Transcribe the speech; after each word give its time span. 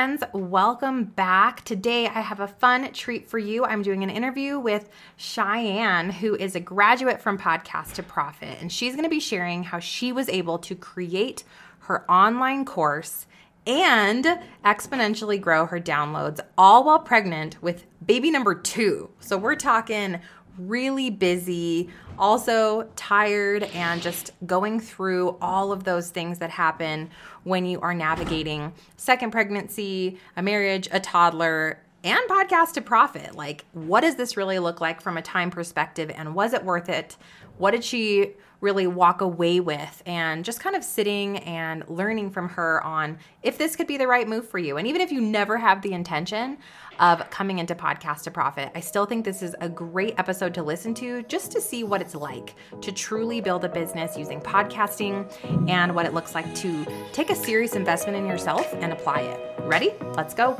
Friends, 0.00 0.24
welcome 0.32 1.04
back. 1.04 1.62
Today 1.66 2.06
I 2.06 2.22
have 2.22 2.40
a 2.40 2.48
fun 2.48 2.90
treat 2.94 3.28
for 3.28 3.38
you. 3.38 3.66
I'm 3.66 3.82
doing 3.82 4.02
an 4.02 4.08
interview 4.08 4.58
with 4.58 4.88
Cheyanne, 5.18 6.10
who 6.10 6.34
is 6.34 6.54
a 6.56 6.60
graduate 6.60 7.20
from 7.20 7.36
Podcast 7.36 7.92
to 7.96 8.02
Profit, 8.02 8.56
and 8.62 8.72
she's 8.72 8.94
going 8.94 9.04
to 9.04 9.10
be 9.10 9.20
sharing 9.20 9.62
how 9.62 9.78
she 9.78 10.10
was 10.10 10.30
able 10.30 10.56
to 10.60 10.74
create 10.74 11.44
her 11.80 12.10
online 12.10 12.64
course 12.64 13.26
and 13.66 14.24
exponentially 14.64 15.38
grow 15.38 15.66
her 15.66 15.78
downloads 15.78 16.40
all 16.56 16.84
while 16.84 17.00
pregnant 17.00 17.62
with 17.62 17.84
baby 18.06 18.30
number 18.30 18.54
two. 18.54 19.10
So 19.20 19.36
we're 19.36 19.54
talking 19.54 20.18
really 20.58 21.10
busy, 21.10 21.88
also 22.18 22.88
tired, 22.96 23.64
and 23.64 24.02
just 24.02 24.32
going 24.46 24.80
through 24.80 25.36
all 25.40 25.72
of 25.72 25.84
those 25.84 26.10
things 26.10 26.38
that 26.38 26.50
happen 26.50 27.10
when 27.44 27.64
you 27.64 27.80
are 27.80 27.94
navigating 27.94 28.72
second 28.96 29.30
pregnancy, 29.30 30.18
a 30.36 30.42
marriage, 30.42 30.88
a 30.92 31.00
toddler, 31.00 31.80
and 32.02 32.20
podcast 32.28 32.72
to 32.72 32.80
profit. 32.80 33.34
Like, 33.34 33.64
what 33.72 34.00
does 34.00 34.14
this 34.14 34.36
really 34.36 34.58
look 34.58 34.80
like 34.80 35.00
from 35.00 35.16
a 35.16 35.22
time 35.22 35.50
perspective? 35.50 36.10
And 36.14 36.34
was 36.34 36.52
it 36.52 36.64
worth 36.64 36.88
it? 36.88 37.16
What 37.58 37.72
did 37.72 37.84
she 37.84 38.32
really 38.60 38.86
walk 38.86 39.20
away 39.20 39.60
with? 39.60 40.02
And 40.06 40.44
just 40.44 40.60
kind 40.60 40.76
of 40.76 40.84
sitting 40.84 41.38
and 41.38 41.84
learning 41.88 42.30
from 42.30 42.48
her 42.50 42.82
on 42.84 43.18
if 43.42 43.58
this 43.58 43.76
could 43.76 43.86
be 43.86 43.96
the 43.96 44.06
right 44.06 44.28
move 44.28 44.48
for 44.48 44.58
you. 44.58 44.76
And 44.76 44.86
even 44.86 45.00
if 45.00 45.12
you 45.12 45.20
never 45.20 45.58
have 45.58 45.82
the 45.82 45.92
intention, 45.92 46.58
of 47.00 47.28
coming 47.30 47.58
into 47.58 47.74
Podcast 47.74 48.22
to 48.22 48.30
Profit. 48.30 48.70
I 48.74 48.80
still 48.80 49.06
think 49.06 49.24
this 49.24 49.42
is 49.42 49.56
a 49.60 49.68
great 49.68 50.14
episode 50.18 50.54
to 50.54 50.62
listen 50.62 50.94
to 50.94 51.22
just 51.24 51.50
to 51.52 51.60
see 51.60 51.82
what 51.82 52.02
it's 52.02 52.14
like 52.14 52.54
to 52.82 52.92
truly 52.92 53.40
build 53.40 53.64
a 53.64 53.68
business 53.68 54.16
using 54.16 54.40
podcasting 54.40 55.26
and 55.68 55.94
what 55.94 56.04
it 56.06 56.12
looks 56.12 56.34
like 56.34 56.54
to 56.56 56.86
take 57.12 57.30
a 57.30 57.34
serious 57.34 57.74
investment 57.74 58.18
in 58.18 58.26
yourself 58.26 58.72
and 58.74 58.92
apply 58.92 59.20
it. 59.22 59.40
Ready? 59.60 59.92
Let's 60.14 60.34
go. 60.34 60.56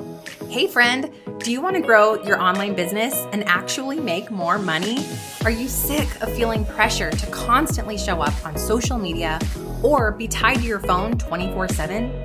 Hey, 0.49 0.66
friend, 0.66 1.13
do 1.41 1.53
you 1.53 1.61
want 1.61 1.77
to 1.77 1.83
grow 1.83 2.23
your 2.23 2.41
online 2.41 2.75
business 2.75 3.15
and 3.33 3.45
actually 3.45 4.01
make 4.01 4.30
more 4.30 4.59
money? 4.59 5.05
Are 5.45 5.51
you 5.51 5.68
sick 5.68 6.09
of 6.23 6.35
feeling 6.35 6.65
pressure 6.65 7.11
to 7.11 7.27
constantly 7.27 7.99
show 7.99 8.21
up 8.23 8.35
on 8.46 8.57
social 8.57 8.99
media 8.99 9.38
or 9.83 10.13
be 10.13 10.27
tied 10.27 10.59
to 10.59 10.63
your 10.63 10.80
phone 10.80 11.18
24 11.18 11.68
7? 11.68 12.24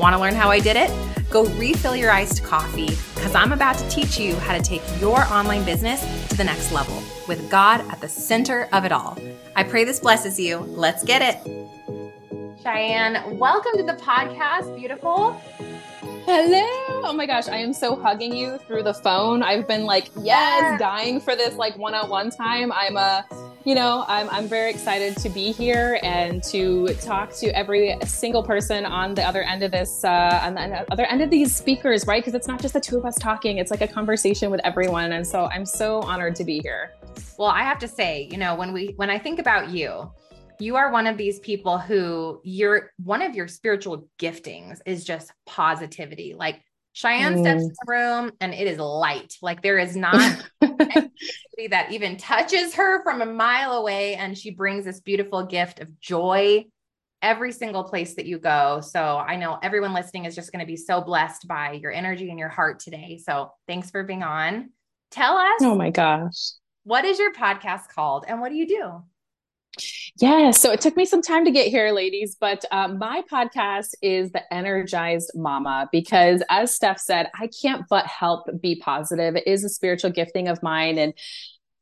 Want 0.00 0.14
to 0.14 0.18
learn 0.18 0.34
how 0.34 0.48
I 0.48 0.60
did 0.60 0.78
it? 0.78 0.90
Go 1.28 1.44
refill 1.56 1.94
your 1.94 2.10
iced 2.10 2.42
coffee 2.42 2.88
because 3.14 3.34
I'm 3.34 3.52
about 3.52 3.76
to 3.76 3.86
teach 3.90 4.18
you 4.18 4.34
how 4.36 4.56
to 4.56 4.62
take 4.62 4.80
your 4.98 5.24
online 5.24 5.62
business 5.62 6.00
to 6.30 6.38
the 6.38 6.44
next 6.44 6.72
level 6.72 7.02
with 7.28 7.50
God 7.50 7.82
at 7.90 8.00
the 8.00 8.08
center 8.08 8.66
of 8.72 8.86
it 8.86 8.92
all. 8.92 9.18
I 9.56 9.62
pray 9.62 9.84
this 9.84 10.00
blesses 10.00 10.40
you. 10.40 10.60
Let's 10.60 11.04
get 11.04 11.20
it. 11.20 11.36
Cheyanne, 12.62 13.36
welcome 13.36 13.72
to 13.76 13.82
the 13.82 13.92
podcast. 13.92 14.74
Beautiful. 14.74 15.32
Hello. 16.24 16.66
Oh 17.04 17.12
my 17.14 17.26
gosh, 17.26 17.48
I 17.48 17.58
am 17.58 17.74
so 17.74 17.94
hugging 17.94 18.34
you 18.34 18.56
through 18.66 18.84
the 18.84 18.94
phone. 18.94 19.42
I've 19.42 19.68
been 19.68 19.84
like, 19.84 20.08
yes, 20.22 20.80
dying 20.80 21.20
for 21.20 21.36
this 21.36 21.56
like 21.56 21.76
one-on-one 21.76 22.30
time. 22.30 22.72
I'm 22.72 22.96
a 22.96 23.26
you 23.64 23.74
know, 23.74 24.04
I'm, 24.08 24.28
I'm 24.30 24.48
very 24.48 24.70
excited 24.70 25.16
to 25.18 25.28
be 25.28 25.52
here 25.52 25.98
and 26.02 26.42
to 26.44 26.94
talk 26.94 27.32
to 27.36 27.48
every 27.48 27.94
single 28.04 28.42
person 28.42 28.86
on 28.86 29.14
the 29.14 29.22
other 29.22 29.42
end 29.42 29.62
of 29.62 29.70
this, 29.70 30.02
uh, 30.02 30.40
on 30.42 30.54
the 30.54 30.90
other 30.90 31.04
end 31.04 31.20
of 31.20 31.30
these 31.30 31.54
speakers, 31.54 32.06
right? 32.06 32.22
Because 32.22 32.34
it's 32.34 32.48
not 32.48 32.62
just 32.62 32.72
the 32.74 32.80
two 32.80 32.96
of 32.96 33.04
us 33.04 33.16
talking, 33.16 33.58
it's 33.58 33.70
like 33.70 33.82
a 33.82 33.88
conversation 33.88 34.50
with 34.50 34.60
everyone. 34.64 35.12
And 35.12 35.26
so 35.26 35.44
I'm 35.46 35.66
so 35.66 36.00
honored 36.00 36.36
to 36.36 36.44
be 36.44 36.60
here. 36.60 36.92
Well, 37.38 37.50
I 37.50 37.62
have 37.62 37.78
to 37.80 37.88
say, 37.88 38.28
you 38.30 38.38
know, 38.38 38.54
when 38.54 38.72
we, 38.72 38.94
when 38.96 39.10
I 39.10 39.18
think 39.18 39.38
about 39.38 39.68
you, 39.68 40.10
you 40.58 40.76
are 40.76 40.90
one 40.90 41.06
of 41.06 41.16
these 41.16 41.38
people 41.40 41.78
who 41.78 42.40
you're 42.44 42.92
one 43.02 43.22
of 43.22 43.34
your 43.34 43.48
spiritual 43.48 44.06
giftings 44.18 44.80
is 44.84 45.04
just 45.04 45.32
positivity. 45.46 46.34
Like 46.34 46.62
Cheyanne 46.94 47.36
mm. 47.36 47.40
steps 47.40 47.62
in 47.62 47.68
the 47.68 47.86
room 47.86 48.32
and 48.40 48.52
it 48.52 48.66
is 48.66 48.78
light. 48.78 49.34
Like 49.42 49.62
there 49.62 49.78
is 49.78 49.96
not 49.96 50.44
anybody 50.62 51.68
that 51.70 51.92
even 51.92 52.16
touches 52.16 52.74
her 52.74 53.02
from 53.02 53.22
a 53.22 53.26
mile 53.26 53.72
away. 53.72 54.14
And 54.14 54.36
she 54.36 54.50
brings 54.50 54.84
this 54.84 55.00
beautiful 55.00 55.46
gift 55.46 55.80
of 55.80 56.00
joy 56.00 56.66
every 57.22 57.52
single 57.52 57.84
place 57.84 58.14
that 58.14 58.26
you 58.26 58.38
go. 58.38 58.80
So 58.80 59.18
I 59.18 59.36
know 59.36 59.58
everyone 59.62 59.92
listening 59.92 60.24
is 60.24 60.34
just 60.34 60.52
going 60.52 60.60
to 60.60 60.66
be 60.66 60.76
so 60.76 61.00
blessed 61.00 61.46
by 61.46 61.72
your 61.72 61.92
energy 61.92 62.30
and 62.30 62.38
your 62.38 62.48
heart 62.48 62.80
today. 62.80 63.20
So 63.22 63.52
thanks 63.66 63.90
for 63.90 64.02
being 64.02 64.22
on. 64.22 64.70
Tell 65.10 65.36
us. 65.36 65.60
Oh 65.60 65.74
my 65.74 65.90
gosh. 65.90 66.52
What 66.84 67.04
is 67.04 67.18
your 67.18 67.32
podcast 67.34 67.88
called 67.88 68.24
and 68.26 68.40
what 68.40 68.50
do 68.50 68.56
you 68.56 68.66
do? 68.66 69.02
Yeah, 70.20 70.50
so 70.50 70.72
it 70.72 70.80
took 70.80 70.96
me 70.96 71.04
some 71.04 71.22
time 71.22 71.44
to 71.44 71.50
get 71.50 71.68
here, 71.68 71.92
ladies, 71.92 72.36
but 72.38 72.64
um, 72.70 72.98
my 72.98 73.22
podcast 73.30 73.94
is 74.02 74.32
The 74.32 74.52
Energized 74.52 75.32
Mama 75.34 75.88
because, 75.92 76.42
as 76.50 76.76
Stef 76.76 76.98
said, 76.98 77.30
I 77.38 77.48
can't 77.62 77.86
but 77.88 78.06
help 78.06 78.48
be 78.60 78.76
positive. 78.76 79.36
It 79.36 79.46
is 79.46 79.64
a 79.64 79.68
spiritual 79.68 80.10
gifting 80.10 80.48
of 80.48 80.62
mine. 80.62 80.98
And 80.98 81.14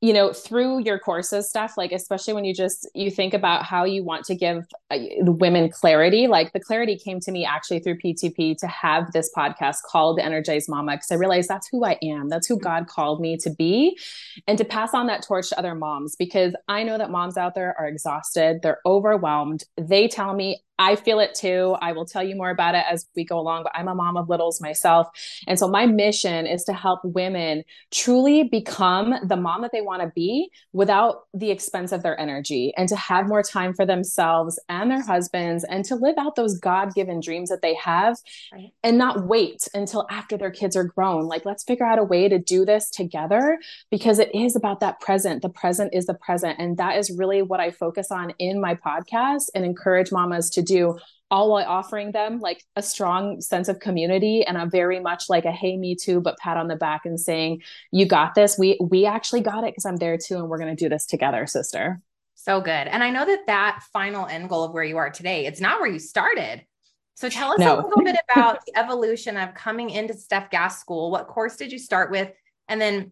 you 0.00 0.12
know 0.12 0.32
through 0.32 0.78
your 0.80 0.98
courses 0.98 1.48
stuff 1.48 1.74
like 1.76 1.90
especially 1.90 2.32
when 2.32 2.44
you 2.44 2.54
just 2.54 2.88
you 2.94 3.10
think 3.10 3.34
about 3.34 3.64
how 3.64 3.84
you 3.84 4.04
want 4.04 4.24
to 4.24 4.34
give 4.34 4.64
uh, 4.90 4.98
women 5.22 5.68
clarity 5.70 6.26
like 6.28 6.52
the 6.52 6.60
clarity 6.60 6.96
came 6.96 7.18
to 7.18 7.32
me 7.32 7.44
actually 7.44 7.80
through 7.80 7.98
p2p 7.98 8.56
to 8.56 8.66
have 8.66 9.10
this 9.12 9.30
podcast 9.36 9.78
called 9.90 10.18
the 10.18 10.24
energized 10.24 10.68
mama 10.68 10.92
because 10.92 11.10
i 11.10 11.14
realized 11.14 11.48
that's 11.48 11.68
who 11.68 11.84
i 11.84 11.96
am. 12.02 12.28
That's 12.28 12.46
who 12.46 12.58
god 12.58 12.86
called 12.86 13.20
me 13.20 13.36
to 13.38 13.50
be 13.50 13.98
and 14.46 14.56
to 14.58 14.64
pass 14.64 14.94
on 14.94 15.06
that 15.08 15.22
torch 15.22 15.48
to 15.48 15.58
other 15.58 15.74
moms 15.74 16.14
because 16.16 16.54
i 16.68 16.82
know 16.82 16.96
that 16.96 17.10
moms 17.10 17.36
out 17.36 17.54
there 17.54 17.74
are 17.78 17.88
exhausted 17.88 18.60
they're 18.62 18.80
overwhelmed. 18.86 19.64
They 19.76 20.08
tell 20.08 20.34
me 20.34 20.62
I 20.78 20.96
feel 20.96 21.18
it 21.18 21.34
too. 21.34 21.76
I 21.80 21.92
will 21.92 22.06
tell 22.06 22.22
you 22.22 22.36
more 22.36 22.50
about 22.50 22.74
it 22.74 22.84
as 22.88 23.06
we 23.16 23.24
go 23.24 23.38
along, 23.38 23.64
but 23.64 23.72
I'm 23.74 23.88
a 23.88 23.94
mom 23.94 24.16
of 24.16 24.28
littles 24.28 24.60
myself. 24.60 25.08
And 25.46 25.58
so 25.58 25.66
my 25.66 25.86
mission 25.86 26.46
is 26.46 26.62
to 26.64 26.72
help 26.72 27.00
women 27.04 27.64
truly 27.90 28.44
become 28.44 29.14
the 29.24 29.36
mom 29.36 29.62
that 29.62 29.72
they 29.72 29.80
want 29.80 30.02
to 30.02 30.12
be 30.14 30.50
without 30.72 31.22
the 31.34 31.50
expense 31.50 31.90
of 31.90 32.02
their 32.02 32.18
energy 32.20 32.72
and 32.76 32.88
to 32.88 32.96
have 32.96 33.26
more 33.26 33.42
time 33.42 33.74
for 33.74 33.84
themselves 33.84 34.58
and 34.68 34.90
their 34.90 35.02
husbands 35.02 35.64
and 35.64 35.84
to 35.86 35.96
live 35.96 36.14
out 36.18 36.36
those 36.36 36.58
God 36.58 36.94
given 36.94 37.20
dreams 37.20 37.48
that 37.48 37.62
they 37.62 37.74
have 37.74 38.16
right. 38.52 38.70
and 38.84 38.96
not 38.96 39.26
wait 39.26 39.66
until 39.74 40.06
after 40.10 40.36
their 40.36 40.50
kids 40.50 40.76
are 40.76 40.84
grown. 40.84 41.26
Like, 41.26 41.44
let's 41.44 41.64
figure 41.64 41.86
out 41.86 41.98
a 41.98 42.04
way 42.04 42.28
to 42.28 42.38
do 42.38 42.64
this 42.64 42.88
together 42.90 43.58
because 43.90 44.18
it 44.18 44.32
is 44.34 44.54
about 44.54 44.80
that 44.80 45.00
present. 45.00 45.42
The 45.42 45.48
present 45.48 45.92
is 45.92 46.06
the 46.06 46.14
present. 46.14 46.58
And 46.58 46.76
that 46.76 46.96
is 46.96 47.10
really 47.10 47.42
what 47.42 47.60
I 47.60 47.70
focus 47.70 48.12
on 48.12 48.32
in 48.38 48.60
my 48.60 48.74
podcast 48.74 49.46
and 49.54 49.64
encourage 49.64 50.12
mamas 50.12 50.50
to 50.50 50.67
do 50.68 50.98
all 51.30 51.50
while 51.50 51.66
offering 51.66 52.12
them 52.12 52.40
like 52.40 52.64
a 52.76 52.82
strong 52.82 53.40
sense 53.40 53.68
of 53.68 53.80
community 53.80 54.44
and 54.44 54.56
a 54.56 54.66
very 54.66 55.00
much 55.00 55.28
like 55.28 55.44
a 55.44 55.52
hey 55.52 55.76
me 55.76 55.94
too 55.94 56.20
but 56.20 56.38
pat 56.38 56.56
on 56.56 56.68
the 56.68 56.76
back 56.76 57.02
and 57.04 57.20
saying 57.20 57.62
you 57.90 58.06
got 58.06 58.34
this. 58.34 58.58
We 58.58 58.78
we 58.80 59.06
actually 59.06 59.42
got 59.42 59.64
it 59.64 59.72
because 59.72 59.84
i'm 59.84 59.96
there 59.96 60.16
too 60.16 60.36
and 60.36 60.48
we're 60.48 60.58
going 60.58 60.74
to 60.74 60.84
do 60.84 60.88
this 60.88 61.06
together 61.06 61.46
sister. 61.46 62.00
So 62.34 62.60
good. 62.60 62.70
And 62.70 63.02
i 63.02 63.10
know 63.10 63.26
that 63.26 63.46
that 63.46 63.82
final 63.92 64.26
end 64.26 64.48
goal 64.48 64.64
of 64.64 64.72
where 64.72 64.84
you 64.84 64.96
are 64.96 65.10
today 65.10 65.46
it's 65.46 65.60
not 65.60 65.80
where 65.80 65.90
you 65.90 65.98
started. 65.98 66.64
So 67.14 67.28
tell 67.28 67.50
us 67.50 67.58
no. 67.58 67.80
a 67.80 67.82
little 67.82 68.04
bit 68.04 68.16
about 68.30 68.64
the 68.64 68.78
evolution 68.78 69.36
of 69.36 69.52
coming 69.52 69.90
into 69.90 70.14
stef 70.14 70.50
gass 70.50 70.80
school. 70.80 71.10
What 71.10 71.26
course 71.26 71.56
did 71.56 71.72
you 71.72 71.78
start 71.78 72.12
with? 72.12 72.30
And 72.68 72.80
then 72.80 73.10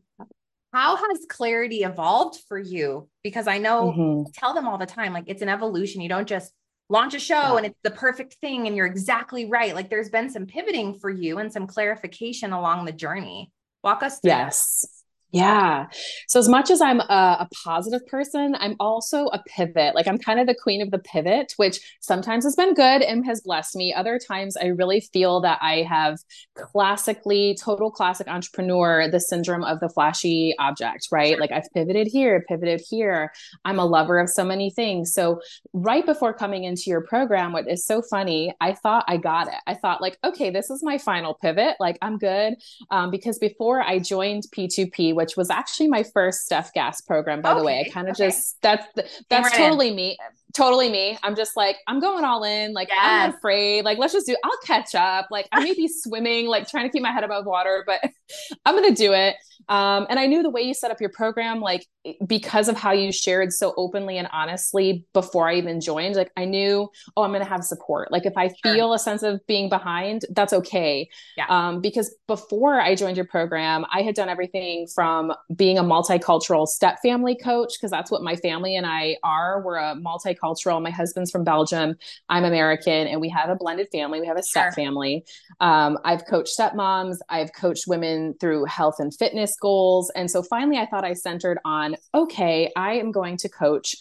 how 0.73 0.97
has 0.97 1.27
clarity 1.29 1.83
evolved 1.83 2.39
for 2.49 2.59
you? 2.59 3.09
Because 3.23 3.47
i 3.47 3.59
know 3.59 3.93
mm-hmm. 3.97 4.31
tell 4.33 4.55
them 4.55 4.67
all 4.69 4.79
the 4.79 4.87
time 4.87 5.13
like 5.13 5.25
it's 5.27 5.43
an 5.43 5.51
evolution. 5.51 6.01
You 6.01 6.09
don't 6.09 6.29
just 6.29 6.53
launch 6.89 7.15
a 7.15 7.19
show 7.19 7.35
yeah. 7.35 7.57
and 7.57 7.67
it's 7.67 7.79
the 7.83 7.91
perfect 7.91 8.35
thing 8.35 8.67
and 8.67 8.77
you're 8.77 8.87
exactly 8.87 9.47
right. 9.47 9.75
Like 9.75 9.91
there's 9.91 10.11
been 10.11 10.31
some 10.31 10.47
pivoting 10.47 10.99
for 10.99 11.11
you 11.11 11.39
and 11.39 11.53
some 11.53 11.67
clarification 11.67 12.53
along 12.53 12.85
the 12.85 12.93
journey. 12.93 13.51
Walk 13.83 14.03
us 14.03 14.21
through. 14.21 14.31
Yes. 14.31 14.96
Yeah. 15.37 15.87
So 16.29 16.39
as 16.39 16.49
much 16.49 16.71
as 16.71 16.81
I'm 16.81 17.01
a, 17.01 17.05
a, 17.41 17.49
positive 17.65 18.07
person, 18.07 18.57
I'm 18.59 18.75
also 18.81 19.27
a 19.27 19.43
pivot. 19.47 19.95
Like 19.95 20.07
I'm 20.07 20.19
kind 20.19 20.41
of 20.41 20.47
the 20.47 20.55
queen 20.55 20.81
of 20.81 20.91
the 20.91 20.99
pivot, 20.99 21.53
which 21.57 21.79
sometimes 22.01 22.45
has 22.45 22.57
been 22.57 22.75
good 22.75 23.03
and 23.03 23.25
has 23.27 23.43
blessed 23.43 23.77
me. 23.77 23.93
Other 23.93 24.19
times 24.19 24.57
I 24.57 24.67
really 24.67 25.01
feel 25.01 25.41
that 25.43 25.59
I 25.61 25.83
have 25.83 26.19
classically, 26.55 27.57
total 27.61 27.91
classic 27.91 28.29
entrepreneur, 28.29 29.11
the 29.11 29.21
syndrome 29.21 29.65
of 29.65 29.81
the 29.81 29.91
flashy 29.91 30.55
object, 30.59 31.09
right? 31.13 31.39
Like 31.39 31.53
I've 31.53 31.71
pivoted 31.75 32.07
here, 32.07 32.45
pivoted 32.49 32.81
here. 32.89 33.31
I'm 33.65 33.79
a 33.79 33.85
lover 33.85 34.19
of 34.19 34.31
so 34.31 34.45
many 34.45 34.71
things. 34.71 35.13
So 35.13 35.41
right 35.75 36.07
before 36.07 36.33
coming 36.33 36.65
into 36.65 36.85
your 36.87 37.03
program, 37.03 37.53
what 37.53 37.69
is 37.69 37.85
so 37.85 38.01
funny, 38.01 38.55
I 38.61 38.73
thought 38.73 39.05
I 39.07 39.19
got 39.19 39.49
it. 39.49 39.61
I 39.67 39.75
thought 39.75 40.01
like, 40.01 40.17
okay, 40.25 40.51
this 40.51 40.71
is 40.71 40.83
my 40.83 40.97
final 40.99 41.35
pivot. 41.35 41.77
Like 41.79 41.99
I'm 42.01 42.17
good. 42.17 42.55
Um, 42.91 43.11
because 43.11 43.39
before 43.39 43.83
I 43.83 43.99
joined 43.99 44.45
P2P, 44.55 45.15
which 45.15 45.26
which 45.27 45.37
was 45.37 45.51
actually 45.51 45.89
my 45.89 46.05
first 46.05 46.49
Stef 46.49 46.73
Gass 46.73 47.01
program, 47.01 47.43
by 47.43 47.51
okay. 47.51 47.59
the 47.59 47.65
way. 47.65 47.85
I 47.87 47.91
kind 47.91 48.09
of 48.09 48.15
okay. 48.15 48.29
just 48.29 48.63
that's 48.63 48.87
that's 49.29 49.57
totally 49.57 49.89
in. 49.89 49.97
me 49.97 50.19
totally 50.57 50.89
me. 50.89 51.19
I'm 51.23 51.37
just 51.37 51.57
like, 51.57 51.77
I'm 51.87 52.01
going 52.01 52.25
all 52.25 52.43
in. 52.43 52.73
Like, 52.73 52.89
yes. 52.89 52.99
I'm 53.01 53.31
not 53.31 53.39
afraid. 53.39 53.85
Like, 53.85 53.99
let's 53.99 54.13
just 54.13 54.27
do, 54.27 54.37
I'll 54.43 54.59
catch 54.65 54.95
up. 54.95 55.29
Like, 55.31 55.49
I 55.53 55.63
may 55.63 55.75
be 55.75 55.89
swimming, 56.03 56.47
like 56.47 56.69
trying 56.69 56.87
to 56.87 56.91
keep 56.91 57.03
my 57.03 57.13
head 57.13 57.25
above 57.25 57.45
water, 57.45 57.85
but 57.87 58.01
I'm 58.65 58.75
going 58.75 58.89
to 58.89 58.97
do 58.97 59.13
it. 59.13 59.37
Um, 59.69 60.07
and 60.09 60.19
I 60.19 60.27
knew 60.27 60.43
the 60.43 60.51
way 60.51 60.63
you 60.63 60.75
set 60.75 60.91
up 60.91 61.01
your 61.01 61.11
program, 61.11 61.61
like, 61.61 61.85
because 62.25 62.69
of 62.69 62.77
how 62.77 62.93
you 62.93 63.11
shared 63.11 63.53
so 63.53 63.75
openly 63.77 64.17
and 64.17 64.29
honestly 64.33 65.05
before 65.13 65.49
I 65.49 65.57
even 65.57 65.81
joined, 65.81 66.15
like, 66.15 66.31
I 66.37 66.45
knew, 66.45 66.89
oh, 67.17 67.23
I'm 67.23 67.31
going 67.31 67.43
to 67.43 67.49
have 67.49 67.65
support. 67.65 68.13
Like, 68.13 68.27
if 68.27 68.35
I 68.37 68.49
sure. 68.49 68.75
feel 68.75 68.93
a 68.93 68.99
sense 68.99 69.23
of 69.23 69.45
being 69.47 69.69
behind, 69.69 70.23
that's 70.31 70.53
okay. 70.53 71.09
Yeah. 71.37 71.47
Um, 71.49 71.81
because 71.81 72.15
before 72.29 72.81
I 72.81 72.95
joined 72.95 73.17
your 73.17 73.27
program, 73.27 73.85
I 73.93 74.03
had 74.03 74.15
done 74.15 74.29
everything 74.29 74.87
from 74.95 75.33
being 75.55 75.79
a 75.79 75.83
multicultural 75.83 76.67
step 76.67 76.99
family 77.03 77.37
coach, 77.37 77.75
because 77.77 77.91
that's 77.91 78.11
what 78.11 78.23
my 78.23 78.37
family 78.37 78.77
and 78.77 78.87
I 78.87 79.17
are. 79.25 79.63
We're 79.63 79.77
a 79.77 79.97
multicultural 79.97 80.46
multicultural. 80.47 80.83
My 80.83 80.91
husband's 80.91 81.31
from 81.31 81.45
Belgium. 81.45 81.97
I'm 82.29 82.45
American, 82.45 83.07
and 83.07 83.21
we 83.21 83.29
have 83.31 83.51
a 83.51 83.57
blended 83.57 83.89
family. 83.93 84.21
We 84.21 84.27
have 84.27 84.37
a 84.37 84.43
step 84.43 84.67
sure. 84.67 84.73
family. 84.73 85.25
Um, 85.61 85.99
I've 86.05 86.27
coached 86.27 86.57
stepmoms. 86.59 87.19
I've 87.29 87.53
coached 87.53 87.87
women 87.87 88.35
through 88.41 88.65
health 88.65 88.97
and 88.99 89.15
fitness 89.15 89.57
goals. 89.61 90.11
And 90.15 90.31
so 90.31 90.43
finally, 90.43 90.79
I 90.79 90.87
thought 90.87 91.05
I 91.05 91.15
centered 91.15 91.59
on 91.65 91.97
okay, 92.15 92.73
I 92.77 92.95
am 92.95 93.13
going 93.13 93.37
to 93.39 93.49
coach 93.49 93.97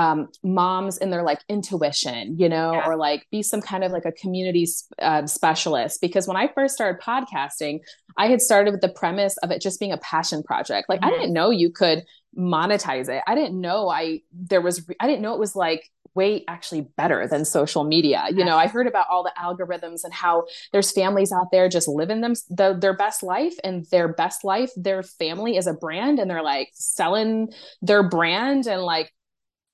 um, 0.00 0.28
moms 0.42 0.96
in 0.96 1.10
their 1.10 1.22
like 1.22 1.40
intuition, 1.50 2.38
you 2.38 2.48
know, 2.48 2.72
yeah. 2.72 2.86
or 2.86 2.96
like 2.96 3.26
be 3.30 3.42
some 3.42 3.60
kind 3.60 3.84
of 3.84 3.92
like 3.92 4.06
a 4.06 4.12
community 4.12 4.66
uh, 5.02 5.26
specialist. 5.26 6.00
Because 6.00 6.26
when 6.26 6.38
I 6.38 6.48
first 6.54 6.74
started 6.74 7.02
podcasting, 7.02 7.80
I 8.16 8.28
had 8.28 8.40
started 8.40 8.70
with 8.70 8.80
the 8.80 8.88
premise 8.88 9.36
of 9.42 9.50
it 9.50 9.60
just 9.60 9.78
being 9.78 9.92
a 9.92 9.98
passion 9.98 10.42
project. 10.42 10.88
Like 10.88 11.00
mm-hmm. 11.00 11.14
I 11.14 11.18
didn't 11.18 11.34
know 11.34 11.50
you 11.50 11.70
could 11.70 12.04
monetize 12.34 13.10
it. 13.10 13.22
I 13.26 13.34
didn't 13.34 13.60
know 13.60 13.90
I 13.90 14.22
there 14.32 14.62
was 14.62 14.88
I 14.98 15.06
didn't 15.06 15.20
know 15.20 15.34
it 15.34 15.38
was 15.38 15.54
like 15.54 15.90
way 16.14 16.44
actually 16.48 16.88
better 16.96 17.28
than 17.28 17.44
social 17.44 17.84
media. 17.84 18.26
You 18.30 18.44
know, 18.44 18.56
I 18.56 18.66
heard 18.66 18.86
about 18.86 19.06
all 19.08 19.22
the 19.22 19.32
algorithms 19.38 20.02
and 20.02 20.12
how 20.12 20.44
there's 20.72 20.90
families 20.90 21.30
out 21.30 21.52
there 21.52 21.68
just 21.68 21.86
living 21.86 22.20
them 22.20 22.34
the, 22.48 22.76
their 22.78 22.96
best 22.96 23.22
life 23.22 23.54
and 23.62 23.86
their 23.92 24.08
best 24.08 24.42
life, 24.42 24.70
their 24.76 25.02
family 25.04 25.56
is 25.56 25.68
a 25.68 25.74
brand 25.74 26.18
and 26.18 26.28
they're 26.28 26.42
like 26.42 26.70
selling 26.72 27.52
their 27.80 28.02
brand 28.02 28.66
and 28.66 28.82
like 28.82 29.12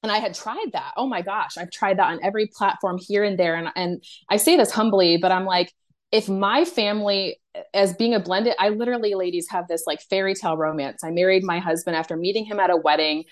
and 0.06 0.12
I 0.12 0.18
had 0.18 0.34
tried 0.34 0.68
that. 0.72 0.92
Oh 0.96 1.08
my 1.08 1.20
gosh, 1.20 1.58
I've 1.58 1.70
tried 1.70 1.98
that 1.98 2.10
on 2.10 2.20
every 2.22 2.46
platform 2.46 2.96
here 2.98 3.24
and 3.24 3.36
there. 3.36 3.56
And 3.56 3.68
and 3.74 4.04
I 4.30 4.36
say 4.36 4.56
this 4.56 4.70
humbly, 4.70 5.16
but 5.16 5.32
I'm 5.32 5.44
like 5.44 5.72
if 6.12 6.28
my 6.28 6.64
family 6.64 7.40
as 7.74 7.92
being 7.94 8.14
a 8.14 8.20
blended 8.20 8.54
i 8.60 8.68
literally 8.68 9.14
ladies 9.14 9.48
have 9.48 9.66
this 9.66 9.88
like 9.88 10.00
fairy 10.02 10.34
tale 10.34 10.56
romance. 10.56 11.02
I 11.02 11.10
married 11.10 11.42
my 11.42 11.58
husband 11.58 11.96
after 11.96 12.16
meeting 12.16 12.44
him 12.44 12.60
at 12.60 12.70
a 12.70 12.76
wedding. 12.76 13.24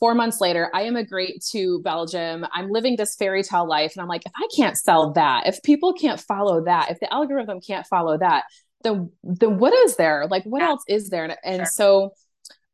Four 0.00 0.14
months 0.14 0.40
later 0.40 0.70
i 0.72 0.84
immigrate 0.84 1.44
to 1.50 1.82
belgium 1.82 2.46
i'm 2.52 2.70
living 2.70 2.96
this 2.96 3.14
fairy 3.16 3.42
tale 3.42 3.68
life. 3.68 3.92
And 3.94 4.00
i'm 4.00 4.08
like 4.08 4.24
if 4.24 4.32
i 4.34 4.48
can't 4.56 4.78
sell 4.78 5.12
that 5.12 5.46
if 5.46 5.62
people 5.62 5.92
can't 5.92 6.18
follow 6.18 6.64
that 6.64 6.90
if 6.90 7.00
the 7.00 7.12
algorithm 7.12 7.60
can't 7.60 7.86
follow 7.86 8.16
that 8.16 8.44
then 8.82 9.10
then 9.22 9.58
what 9.58 9.72
is 9.72 9.96
there? 9.96 10.26
Like 10.30 10.44
what 10.44 10.62
yeah. 10.62 10.68
else 10.68 10.84
is 10.88 11.10
there? 11.10 11.24
And, 11.24 11.36
and 11.44 11.58
sure. 11.58 11.66
so 11.66 12.14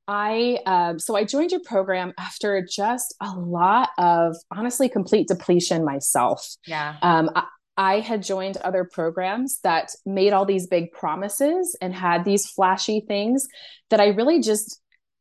I 0.09 0.59
um, 0.65 0.99
so 0.99 1.15
I 1.15 1.25
joined 1.25 1.53
your 1.53 1.61
program 1.61 2.15
after 2.19 2.67
just 2.69 3.15
a 3.21 3.31
lot 3.37 3.91
of 3.99 4.37
honestly 4.51 4.89
complete 4.89 5.29
depletion 5.29 5.85
myself. 5.85 6.57
Yeah. 6.67 6.97
Um, 7.03 7.31
I, 7.37 7.45
I 7.77 8.01
had 8.01 8.25
joined 8.25 8.57
other 8.57 8.85
programs 8.85 9.61
that 9.61 9.91
made 10.05 10.33
all 10.33 10.47
these 10.47 10.67
big 10.67 10.91
promises 10.93 11.77
and 11.81 11.95
had 11.95 12.25
these 12.25 12.49
flashy 12.51 13.05
things 13.07 13.47
that 13.91 14.01
I 14.01 14.09
really 14.09 14.41
just 14.41 14.81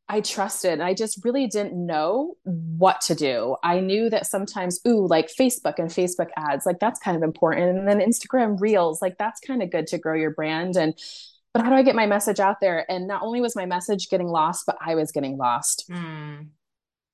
I 0.09 0.21
trusted. 0.21 0.79
I 0.79 0.93
just 0.93 1.23
really 1.25 1.47
didn't 1.47 1.73
know 1.73 2.35
what 2.43 3.01
to 3.01 3.15
do. 3.15 3.57
I 3.61 3.81
knew 3.81 4.09
that 4.09 4.25
sometimes, 4.25 4.79
ooh, 4.87 5.05
like 5.05 5.29
Facebook 5.37 5.79
and 5.79 5.89
Facebook 5.89 6.29
ads, 6.37 6.65
like 6.65 6.79
that's 6.79 6.99
kind 6.99 7.17
of 7.17 7.23
important. 7.23 7.77
And 7.77 7.87
then 7.87 7.99
Instagram 7.99 8.59
reels, 8.59 9.01
like 9.01 9.17
that's 9.17 9.41
kind 9.41 9.61
of 9.61 9.69
good 9.69 9.85
to 9.87 9.97
grow 9.97 10.15
your 10.15 10.31
brand. 10.31 10.77
And 10.77 10.93
but 11.57 11.65
how 11.65 11.71
do 11.71 11.75
I 11.75 11.83
get 11.83 11.95
my 11.95 12.05
message 12.05 12.39
out 12.39 12.57
there? 12.61 12.89
And 12.89 13.07
not 13.07 13.21
only 13.21 13.41
was 13.41 13.55
my 13.55 13.65
message 13.65 14.09
getting 14.09 14.27
lost, 14.27 14.65
but 14.65 14.77
I 14.79 14.95
was 14.95 15.11
getting 15.11 15.37
lost. 15.37 15.89
Mm 15.89 16.47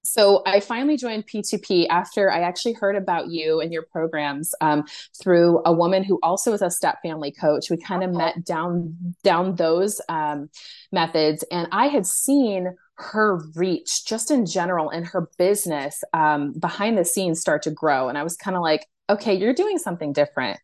so 0.03 0.43
I 0.45 0.59
finally 0.59 0.97
joined 0.97 1.27
P2P 1.27 1.87
after 1.89 2.29
I 2.29 2.41
actually 2.41 2.73
heard 2.73 2.95
about 2.95 3.29
you 3.29 3.61
and 3.61 3.71
your 3.71 3.83
programs 3.83 4.53
um, 4.59 4.83
through 5.21 5.61
a 5.65 5.71
woman 5.71 6.03
who 6.03 6.19
also 6.21 6.51
is 6.53 6.61
a 6.61 6.69
step 6.69 6.97
family 7.01 7.31
coach. 7.31 7.69
We 7.69 7.77
kind 7.77 8.03
of 8.03 8.09
uh-huh. 8.09 8.17
met 8.17 8.45
down 8.45 9.15
down 9.23 9.55
those 9.55 10.01
um, 10.09 10.49
methods, 10.91 11.43
and 11.51 11.67
I 11.71 11.87
had 11.87 12.05
seen 12.05 12.75
her 12.95 13.37
reach 13.55 14.05
just 14.05 14.29
in 14.29 14.45
general 14.45 14.89
in 14.89 15.03
her 15.03 15.29
business 15.37 16.03
um, 16.13 16.53
behind 16.59 16.97
the 16.97 17.05
scenes 17.05 17.39
start 17.39 17.63
to 17.63 17.71
grow, 17.71 18.09
and 18.09 18.17
I 18.17 18.23
was 18.23 18.35
kind 18.35 18.57
of 18.57 18.61
like, 18.61 18.85
okay, 19.09 19.33
you're 19.33 19.53
doing 19.53 19.77
something 19.77 20.11
different. 20.11 20.59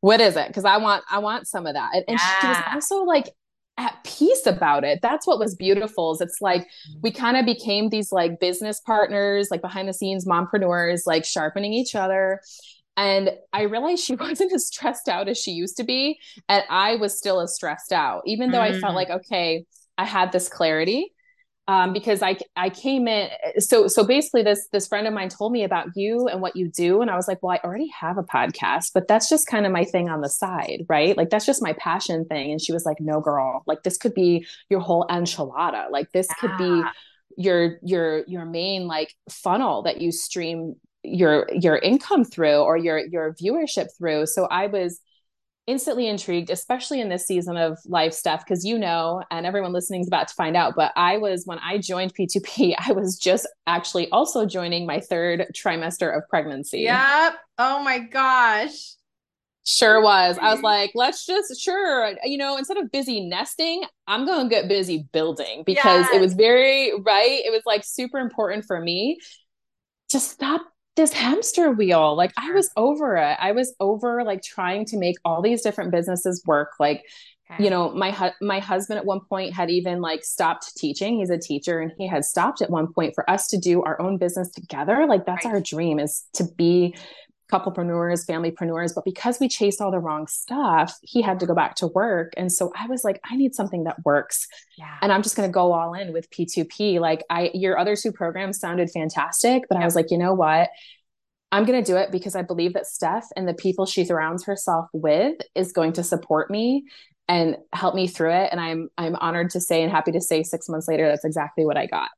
What 0.00 0.20
is 0.20 0.36
it? 0.36 0.48
Because 0.48 0.64
I 0.64 0.76
want 0.78 1.04
I 1.10 1.18
want 1.18 1.46
some 1.48 1.66
of 1.66 1.74
that, 1.74 1.90
and, 1.94 2.04
and 2.08 2.18
yeah. 2.18 2.40
she 2.40 2.46
was 2.46 2.62
also 2.74 3.04
like 3.04 3.30
at 3.78 3.96
peace 4.04 4.46
about 4.46 4.84
it. 4.84 5.00
That's 5.00 5.26
what 5.26 5.38
was 5.38 5.54
beautiful. 5.54 6.12
Is 6.12 6.20
it's 6.20 6.40
like 6.40 6.62
mm-hmm. 6.62 7.00
we 7.02 7.10
kind 7.10 7.36
of 7.36 7.46
became 7.46 7.88
these 7.88 8.12
like 8.12 8.40
business 8.40 8.80
partners, 8.80 9.48
like 9.50 9.62
behind 9.62 9.88
the 9.88 9.92
scenes 9.92 10.26
mompreneurs, 10.26 11.02
like 11.06 11.24
sharpening 11.24 11.72
each 11.72 11.94
other. 11.94 12.40
And 12.96 13.30
I 13.52 13.62
realized 13.62 14.02
she 14.02 14.14
wasn't 14.16 14.52
as 14.52 14.66
stressed 14.66 15.08
out 15.08 15.28
as 15.28 15.38
she 15.38 15.52
used 15.52 15.76
to 15.76 15.84
be. 15.84 16.18
And 16.48 16.64
I 16.68 16.96
was 16.96 17.16
still 17.16 17.40
as 17.40 17.54
stressed 17.54 17.92
out, 17.92 18.22
even 18.26 18.50
though 18.50 18.58
mm-hmm. 18.58 18.76
I 18.76 18.80
felt 18.80 18.92
mm. 18.92 18.96
like, 18.96 19.10
okay, 19.10 19.64
I 19.96 20.04
had 20.04 20.32
this 20.32 20.48
clarity 20.48 21.12
um, 21.68 21.92
because 21.92 22.22
I 22.22 22.38
I 22.56 22.70
came 22.70 23.06
in 23.06 23.28
so 23.58 23.86
so 23.88 24.02
basically 24.02 24.42
this 24.42 24.68
this 24.72 24.88
friend 24.88 25.06
of 25.06 25.12
mine 25.12 25.28
told 25.28 25.52
me 25.52 25.62
about 25.62 25.88
you 25.94 26.26
and 26.26 26.40
what 26.40 26.56
you 26.56 26.68
do 26.68 27.02
and 27.02 27.10
I 27.10 27.16
was 27.16 27.28
like 27.28 27.42
well 27.42 27.52
I 27.52 27.64
already 27.64 27.88
have 27.88 28.16
a 28.16 28.22
podcast 28.22 28.92
but 28.94 29.06
that's 29.06 29.28
just 29.28 29.46
kind 29.46 29.66
of 29.66 29.72
my 29.72 29.84
thing 29.84 30.08
on 30.08 30.22
the 30.22 30.30
side 30.30 30.86
right? 30.88 31.16
Like 31.16 31.28
that's 31.28 31.46
just 31.46 31.62
my 31.62 31.74
passion 31.74 32.24
thing. 32.24 32.50
And 32.50 32.60
she 32.60 32.72
was 32.72 32.86
like 32.86 32.96
no 33.00 33.20
girl 33.20 33.62
like 33.66 33.82
this 33.82 33.98
could 33.98 34.14
be 34.14 34.46
your 34.70 34.80
whole 34.80 35.06
enchilada. 35.10 35.90
Like 35.90 36.10
this 36.12 36.26
could 36.40 36.56
be 36.56 36.82
your 37.36 37.78
your 37.82 38.24
your 38.26 38.46
main 38.46 38.86
like 38.86 39.14
funnel 39.30 39.82
that 39.82 40.00
you 40.00 40.10
stream 40.10 40.74
your 41.04 41.46
your 41.52 41.76
income 41.76 42.24
through 42.24 42.56
or 42.56 42.78
your 42.78 42.98
your 42.98 43.34
viewership 43.34 43.88
through. 43.96 44.26
So 44.26 44.46
I 44.46 44.68
was 44.68 45.00
instantly 45.68 46.08
intrigued, 46.08 46.48
especially 46.50 47.00
in 47.00 47.10
this 47.10 47.26
season 47.26 47.56
of 47.56 47.78
life 47.84 48.14
stuff, 48.14 48.44
because 48.44 48.64
you 48.64 48.78
know, 48.78 49.22
and 49.30 49.46
everyone 49.46 49.72
listening 49.72 50.00
is 50.00 50.08
about 50.08 50.26
to 50.26 50.34
find 50.34 50.56
out. 50.56 50.74
But 50.74 50.92
I 50.96 51.18
was, 51.18 51.44
when 51.44 51.58
I 51.58 51.78
joined 51.78 52.14
P2P, 52.14 52.74
I 52.88 52.92
was 52.92 53.16
just 53.16 53.46
actually 53.66 54.08
also 54.10 54.46
joining 54.46 54.86
my 54.86 54.98
third 54.98 55.46
trimester 55.54 56.16
of 56.16 56.22
pregnancy. 56.28 56.80
Yep. 56.80 57.34
Oh 57.58 57.82
my 57.84 57.98
gosh. 57.98 58.94
Sure 59.66 60.00
was. 60.02 60.38
I 60.40 60.50
was 60.50 60.62
like, 60.62 60.92
let's 60.94 61.26
just, 61.26 61.60
sure, 61.60 62.14
you 62.24 62.38
know, 62.38 62.56
instead 62.56 62.78
of 62.78 62.90
busy 62.90 63.20
nesting, 63.20 63.84
I'm 64.06 64.24
going 64.24 64.48
to 64.48 64.48
get 64.48 64.66
busy 64.66 65.06
building 65.12 65.62
because 65.66 66.06
yes. 66.06 66.14
it 66.14 66.22
was 66.22 66.32
very, 66.32 66.98
right? 67.02 67.42
It 67.44 67.52
was 67.52 67.60
like 67.66 67.84
super 67.84 68.18
important 68.18 68.64
for 68.64 68.80
me 68.80 69.18
to 70.08 70.20
stop 70.20 70.62
this 70.98 71.12
hamster 71.12 71.70
wheel. 71.70 72.16
Like 72.16 72.32
I 72.36 72.50
was 72.50 72.70
over 72.76 73.16
it. 73.16 73.38
I 73.40 73.52
was 73.52 73.74
over 73.78 74.24
like 74.24 74.42
trying 74.42 74.84
to 74.86 74.98
make 74.98 75.16
all 75.24 75.40
these 75.40 75.62
different 75.62 75.92
businesses 75.92 76.42
work. 76.44 76.72
Like, 76.80 77.04
okay. 77.50 77.62
you 77.62 77.70
know, 77.70 77.90
my 77.92 78.10
hu- 78.10 78.44
my 78.44 78.58
husband 78.58 78.98
at 78.98 79.06
one 79.06 79.20
point 79.20 79.54
had 79.54 79.70
even 79.70 80.00
like 80.00 80.24
stopped 80.24 80.76
teaching. 80.76 81.20
He's 81.20 81.30
a 81.30 81.38
teacher 81.38 81.78
and 81.80 81.92
he 81.96 82.08
had 82.08 82.24
stopped 82.24 82.60
at 82.62 82.68
one 82.68 82.92
point 82.92 83.14
for 83.14 83.28
us 83.30 83.46
to 83.48 83.58
do 83.58 83.80
our 83.82 84.00
own 84.02 84.18
business 84.18 84.50
together. 84.50 85.06
Like 85.08 85.24
that's 85.24 85.44
right. 85.44 85.54
our 85.54 85.60
dream 85.60 86.00
is 86.00 86.24
to 86.34 86.44
be 86.56 86.96
couplepreneurs, 87.50 88.26
familypreneurs, 88.26 88.94
but 88.94 89.04
because 89.04 89.40
we 89.40 89.48
chased 89.48 89.80
all 89.80 89.90
the 89.90 89.98
wrong 89.98 90.26
stuff, 90.26 90.96
he 91.02 91.22
had 91.22 91.40
to 91.40 91.46
go 91.46 91.54
back 91.54 91.74
to 91.76 91.86
work. 91.86 92.32
And 92.36 92.52
so 92.52 92.72
I 92.76 92.86
was 92.86 93.04
like, 93.04 93.20
I 93.24 93.36
need 93.36 93.54
something 93.54 93.84
that 93.84 93.96
works. 94.04 94.46
Yeah. 94.76 94.96
And 95.00 95.12
I'm 95.12 95.22
just 95.22 95.36
going 95.36 95.48
to 95.48 95.52
go 95.52 95.72
all 95.72 95.94
in 95.94 96.12
with 96.12 96.30
P2P. 96.30 97.00
Like 97.00 97.24
I 97.30 97.50
your 97.54 97.78
other 97.78 97.96
two 97.96 98.12
programs 98.12 98.58
sounded 98.58 98.90
fantastic, 98.90 99.64
but 99.68 99.76
yep. 99.76 99.82
I 99.82 99.84
was 99.84 99.96
like, 99.96 100.10
you 100.10 100.18
know 100.18 100.34
what? 100.34 100.68
I'm 101.50 101.64
going 101.64 101.82
to 101.82 101.92
do 101.92 101.96
it 101.96 102.12
because 102.12 102.36
I 102.36 102.42
believe 102.42 102.74
that 102.74 102.86
Steph 102.86 103.26
and 103.34 103.48
the 103.48 103.54
people 103.54 103.86
she 103.86 104.04
surrounds 104.04 104.44
herself 104.44 104.88
with 104.92 105.36
is 105.54 105.72
going 105.72 105.94
to 105.94 106.02
support 106.02 106.50
me 106.50 106.84
and 107.26 107.56
help 107.72 107.94
me 107.94 108.06
through 108.06 108.32
it 108.32 108.48
and 108.50 108.60
I'm 108.60 108.88
I'm 108.96 109.14
honored 109.16 109.50
to 109.50 109.60
say 109.60 109.82
and 109.82 109.92
happy 109.92 110.12
to 110.12 110.20
say 110.20 110.42
6 110.42 110.68
months 110.68 110.88
later 110.88 111.06
that's 111.06 111.24
exactly 111.24 111.64
what 111.66 111.76
I 111.76 111.86
got. 111.86 112.08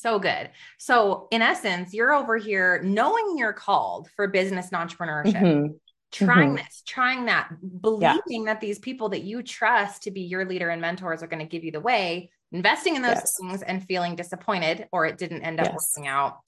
So 0.00 0.18
good. 0.18 0.48
So, 0.78 1.28
in 1.30 1.42
essence, 1.42 1.92
you're 1.92 2.14
over 2.14 2.38
here 2.38 2.80
knowing 2.82 3.36
you're 3.36 3.52
called 3.52 4.08
for 4.16 4.28
business 4.28 4.70
and 4.72 4.88
entrepreneurship, 4.90 5.34
mm-hmm. 5.34 5.72
trying 6.10 6.48
mm-hmm. 6.48 6.56
this, 6.56 6.82
trying 6.86 7.26
that, 7.26 7.50
believing 7.82 8.46
yeah. 8.46 8.54
that 8.54 8.62
these 8.62 8.78
people 8.78 9.10
that 9.10 9.24
you 9.24 9.42
trust 9.42 10.04
to 10.04 10.10
be 10.10 10.22
your 10.22 10.46
leader 10.46 10.70
and 10.70 10.80
mentors 10.80 11.22
are 11.22 11.26
going 11.26 11.46
to 11.46 11.50
give 11.50 11.64
you 11.64 11.70
the 11.70 11.80
way, 11.80 12.30
investing 12.50 12.96
in 12.96 13.02
those 13.02 13.16
yes. 13.16 13.36
things 13.38 13.60
and 13.60 13.84
feeling 13.84 14.16
disappointed 14.16 14.88
or 14.90 15.04
it 15.04 15.18
didn't 15.18 15.42
end 15.42 15.60
up 15.60 15.66
yes. 15.66 15.92
working 15.94 16.08
out. 16.08 16.38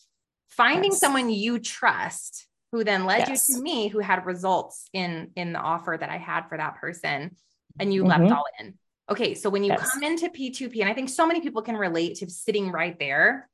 Finding 0.48 0.92
yes. 0.92 1.00
someone 1.00 1.28
you 1.28 1.58
trust 1.58 2.46
who 2.72 2.84
then 2.84 3.04
led 3.04 3.28
you 3.28 3.36
to 3.36 3.60
me 3.60 3.88
who 3.88 3.98
had 3.98 4.24
results 4.24 4.88
in 4.94 5.30
in 5.36 5.52
the 5.52 5.58
offer 5.58 5.94
that 6.00 6.08
I 6.08 6.16
had 6.16 6.48
for 6.48 6.56
that 6.56 6.76
person 6.76 7.36
and 7.78 7.92
you 7.92 8.02
mm-hmm. 8.02 8.22
left 8.22 8.32
all 8.32 8.46
in 8.58 8.74
Okay, 9.10 9.34
so 9.34 9.50
when 9.50 9.64
you 9.64 9.72
Yes. 9.72 9.90
come 9.90 10.02
into 10.02 10.28
P2P, 10.28 10.80
and 10.80 10.88
I 10.88 10.94
think 10.94 11.08
so 11.08 11.26
many 11.26 11.40
people 11.40 11.62
can 11.62 11.76
relate 11.76 12.16
to 12.18 12.30
sitting 12.30 12.70
right 12.70 12.98
there 12.98 13.48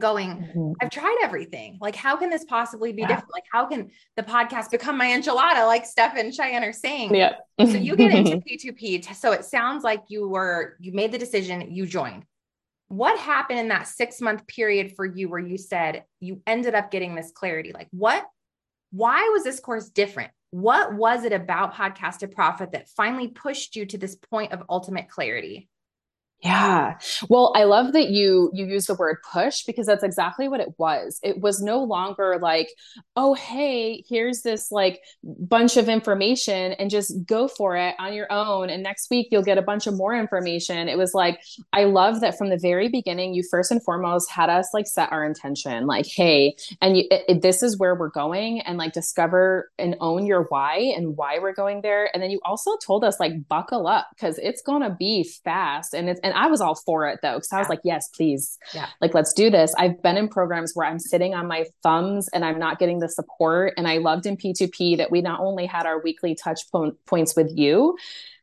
going, 0.00 0.30
Mhm. 0.54 0.74
I've 0.80 0.90
tried 0.90 1.18
everything. 1.22 1.78
Like, 1.80 1.94
how 1.94 2.16
can 2.16 2.30
this 2.30 2.44
possibly 2.44 2.92
be 2.92 3.02
Yeah. 3.02 3.08
different? 3.08 3.32
Like, 3.32 3.44
how 3.52 3.66
can 3.66 3.90
the 4.16 4.22
podcast 4.22 4.70
become 4.70 4.96
my 4.96 5.06
enchilada, 5.06 5.66
like 5.66 5.84
Stef 5.84 6.16
and 6.16 6.32
Cheyanne 6.32 6.64
are 6.64 6.72
saying? 6.72 7.14
Yeah. 7.14 7.36
So 7.58 7.76
you 7.76 7.96
get 7.96 8.10
into 8.12 8.36
P2P. 8.46 8.98
t- 9.02 9.14
So 9.14 9.32
it 9.32 9.44
sounds 9.44 9.84
like 9.84 10.02
you 10.08 10.28
were, 10.28 10.76
you 10.80 10.92
made 10.92 11.12
the 11.12 11.18
decision, 11.18 11.72
you 11.74 11.86
joined. 11.86 12.24
What 12.88 13.18
happened 13.18 13.60
in 13.60 13.68
that 13.68 13.86
six 13.86 14.20
month 14.20 14.46
period 14.46 14.94
for 14.96 15.06
you 15.06 15.28
where 15.28 15.40
you 15.40 15.58
said 15.58 16.04
you 16.20 16.42
ended 16.46 16.74
up 16.74 16.90
getting 16.90 17.14
this 17.14 17.30
clarity? 17.32 17.72
Like, 17.72 17.88
what, 17.90 18.26
why 18.90 19.28
was 19.32 19.42
this 19.44 19.60
course 19.60 19.88
different? 19.88 20.32
What 20.54 20.94
was 20.94 21.24
it 21.24 21.32
about 21.32 21.74
Podcast 21.74 22.18
to 22.18 22.28
Profit 22.28 22.70
that 22.70 22.88
finally 22.88 23.26
pushed 23.26 23.74
you 23.74 23.86
to 23.86 23.98
this 23.98 24.14
point 24.14 24.52
of 24.52 24.62
ultimate 24.68 25.08
clarity? 25.08 25.68
Yeah. 26.44 26.98
Well, 27.30 27.54
I 27.56 27.64
love 27.64 27.94
that 27.94 28.10
you 28.10 28.50
you 28.52 28.66
use 28.66 28.84
the 28.84 28.94
word 28.94 29.16
push 29.32 29.62
because 29.64 29.86
that's 29.86 30.04
exactly 30.04 30.46
what 30.46 30.60
it 30.60 30.74
was. 30.76 31.18
It 31.22 31.40
was 31.40 31.62
no 31.62 31.82
longer 31.82 32.38
like, 32.42 32.68
"Oh, 33.16 33.32
hey, 33.32 34.04
here's 34.06 34.42
this 34.42 34.70
like 34.70 35.00
bunch 35.24 35.78
of 35.78 35.88
information 35.88 36.72
and 36.74 36.90
just 36.90 37.24
go 37.24 37.48
for 37.48 37.76
it 37.76 37.94
on 37.98 38.12
your 38.12 38.30
own 38.30 38.68
and 38.68 38.82
next 38.82 39.08
week 39.10 39.28
you'll 39.30 39.42
get 39.42 39.56
a 39.56 39.62
bunch 39.62 39.86
of 39.86 39.94
more 39.96 40.14
information." 40.14 40.86
It 40.86 40.98
was 40.98 41.14
like 41.14 41.40
I 41.72 41.84
love 41.84 42.20
that 42.20 42.36
from 42.36 42.50
the 42.50 42.58
very 42.58 42.88
beginning 42.88 43.32
you 43.32 43.42
first 43.50 43.70
and 43.70 43.82
foremost 43.82 44.30
had 44.30 44.50
us 44.50 44.68
like 44.74 44.86
set 44.86 45.10
our 45.12 45.24
intention 45.24 45.86
like, 45.86 46.04
"Hey, 46.06 46.56
and 46.82 46.98
you, 46.98 47.04
it, 47.10 47.24
it- 47.28 47.42
this 47.42 47.62
is 47.62 47.78
where 47.78 47.94
we're 47.94 48.10
going 48.10 48.60
and 48.60 48.76
like 48.78 48.92
discover 48.92 49.70
and 49.78 49.96
own 50.00 50.26
your 50.26 50.42
why 50.50 50.92
and 50.96 51.16
why 51.16 51.38
we're 51.38 51.54
going 51.54 51.80
there." 51.80 52.10
And 52.12 52.22
then 52.22 52.30
you 52.30 52.40
also 52.44 52.76
told 52.84 53.02
us 53.02 53.18
like 53.18 53.48
buckle 53.48 53.86
up 53.86 54.08
because 54.14 54.38
it's 54.38 54.60
going 54.62 54.82
to 54.82 54.90
be 54.90 55.24
fast 55.24 55.94
and 55.94 56.08
it's 56.10 56.20
and 56.20 56.33
I 56.34 56.46
was 56.48 56.60
all 56.60 56.74
for 56.74 57.08
it 57.08 57.20
though, 57.22 57.34
because 57.34 57.52
I 57.52 57.58
was 57.58 57.66
Yeah. 57.66 57.68
like, 57.70 57.80
yes, 57.84 58.08
please. 58.08 58.58
Yeah. 58.74 58.86
Like, 59.00 59.14
let's 59.14 59.32
do 59.32 59.50
this. 59.50 59.74
I've 59.78 60.02
been 60.02 60.16
in 60.16 60.28
programs 60.28 60.72
where 60.74 60.86
I'm 60.86 60.98
sitting 60.98 61.34
on 61.34 61.46
my 61.46 61.66
thumbs 61.82 62.28
and 62.34 62.44
I'm 62.44 62.58
not 62.58 62.78
getting 62.78 62.98
the 62.98 63.08
support. 63.08 63.74
And 63.76 63.86
I 63.88 63.98
loved 63.98 64.26
in 64.26 64.36
P2P 64.36 64.96
that 64.98 65.10
we 65.10 65.20
not 65.22 65.40
only 65.40 65.66
had 65.66 65.86
our 65.86 66.00
weekly 66.02 66.34
touch 66.34 66.60
po- 66.70 66.96
points 67.06 67.34
with 67.36 67.50
you, 67.56 67.96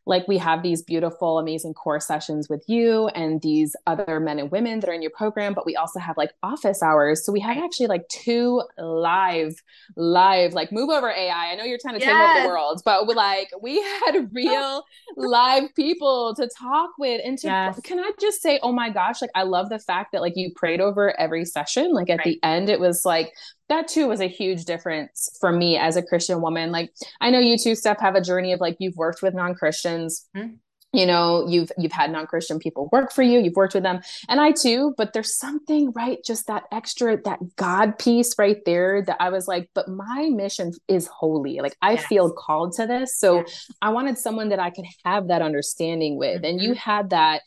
like 0.05 0.27
we 0.27 0.37
have 0.37 0.63
these 0.63 0.81
beautiful, 0.81 1.37
amazing 1.39 1.73
core 1.73 1.99
sessions 1.99 2.49
with 2.49 2.63
you 2.67 3.07
and 3.09 3.41
these 3.41 3.75
other 3.87 4.19
men 4.19 4.39
and 4.39 4.51
women 4.51 4.79
that 4.79 4.89
are 4.89 4.93
in 4.93 5.01
your 5.01 5.11
program, 5.11 5.53
but 5.53 5.65
we 5.65 5.75
also 5.75 5.99
have 5.99 6.17
like 6.17 6.31
office 6.43 6.81
hours. 6.81 7.25
So 7.25 7.31
we 7.31 7.39
have 7.41 7.57
actually 7.57 7.87
like 7.87 8.07
two 8.09 8.61
live, 8.77 9.53
live, 9.95 10.53
like 10.53 10.71
move 10.71 10.89
over 10.89 11.09
AI. 11.11 11.51
I 11.51 11.55
know 11.55 11.63
you're 11.63 11.77
trying 11.81 11.93
to 11.95 11.99
take 11.99 12.19
over 12.19 12.33
the 12.33 12.41
world, 12.41 12.81
but 12.83 13.07
like 13.07 13.49
we 13.61 13.81
had 13.81 14.29
real 14.33 14.83
live 15.17 15.73
people 15.75 16.33
to 16.35 16.49
talk 16.57 16.91
with 16.97 17.21
and 17.23 17.37
to 17.39 17.47
Yes. 17.47 17.79
can 17.83 17.99
I 17.99 18.11
just 18.19 18.41
say, 18.41 18.59
oh 18.63 18.71
my 18.71 18.89
gosh, 18.89 19.21
like 19.21 19.31
I 19.35 19.43
love 19.43 19.69
the 19.69 19.79
fact 19.79 20.11
that 20.13 20.21
like 20.21 20.33
you 20.35 20.51
prayed 20.55 20.81
over 20.81 21.19
every 21.19 21.45
session. 21.45 21.93
Like 21.93 22.09
at 22.09 22.19
Right. 22.19 22.25
the 22.25 22.39
end, 22.43 22.69
it 22.69 22.79
was 22.79 23.03
like 23.05 23.33
that 23.71 23.87
too 23.87 24.07
was 24.07 24.21
a 24.21 24.27
huge 24.27 24.65
difference 24.65 25.35
for 25.39 25.51
me 25.51 25.77
as 25.77 25.95
a 25.95 26.03
Christian 26.03 26.41
woman. 26.41 26.71
Like 26.71 26.91
I 27.19 27.29
know 27.31 27.39
you 27.39 27.57
two, 27.57 27.71
Stef, 27.71 27.99
have 27.99 28.15
a 28.15 28.21
journey 28.21 28.53
of 28.53 28.59
like 28.59 28.77
you've 28.79 28.95
worked 28.95 29.21
with 29.21 29.33
non-Christians. 29.33 30.27
Mhm. 30.37 30.57
You 30.93 31.05
know, 31.05 31.47
you've 31.47 31.71
you've 31.77 31.93
had 31.93 32.11
non-Christian 32.11 32.59
people 32.59 32.89
work 32.91 33.13
for 33.13 33.21
you, 33.21 33.39
you've 33.39 33.55
worked 33.55 33.73
with 33.73 33.83
them, 33.83 34.01
and 34.27 34.41
I 34.41 34.51
too, 34.51 34.93
but 34.97 35.13
there's 35.13 35.37
something 35.37 35.91
right, 35.95 36.17
just 36.25 36.47
that 36.47 36.63
extra, 36.69 37.15
that 37.23 37.39
God 37.55 37.97
piece 37.97 38.37
right 38.37 38.57
there 38.65 39.01
that 39.07 39.15
I 39.21 39.29
was 39.29 39.47
like, 39.47 39.69
but 39.73 39.87
my 39.87 40.29
mission 40.33 40.73
is 40.89 41.07
holy. 41.07 41.61
Like 41.61 41.77
I 41.81 41.93
Yes. 41.93 42.05
feel 42.07 42.29
called 42.33 42.73
to 42.73 42.85
this. 42.85 43.17
So 43.17 43.37
Yes. 43.37 43.67
I 43.81 43.89
wanted 43.91 44.17
someone 44.17 44.49
that 44.49 44.59
I 44.59 44.69
could 44.69 44.85
have 45.05 45.29
that 45.29 45.41
understanding 45.41 46.17
with. 46.17 46.43
And 46.43 46.59
you 46.61 46.71
Mhm. 46.73 46.77
had 46.77 47.09
that 47.11 47.43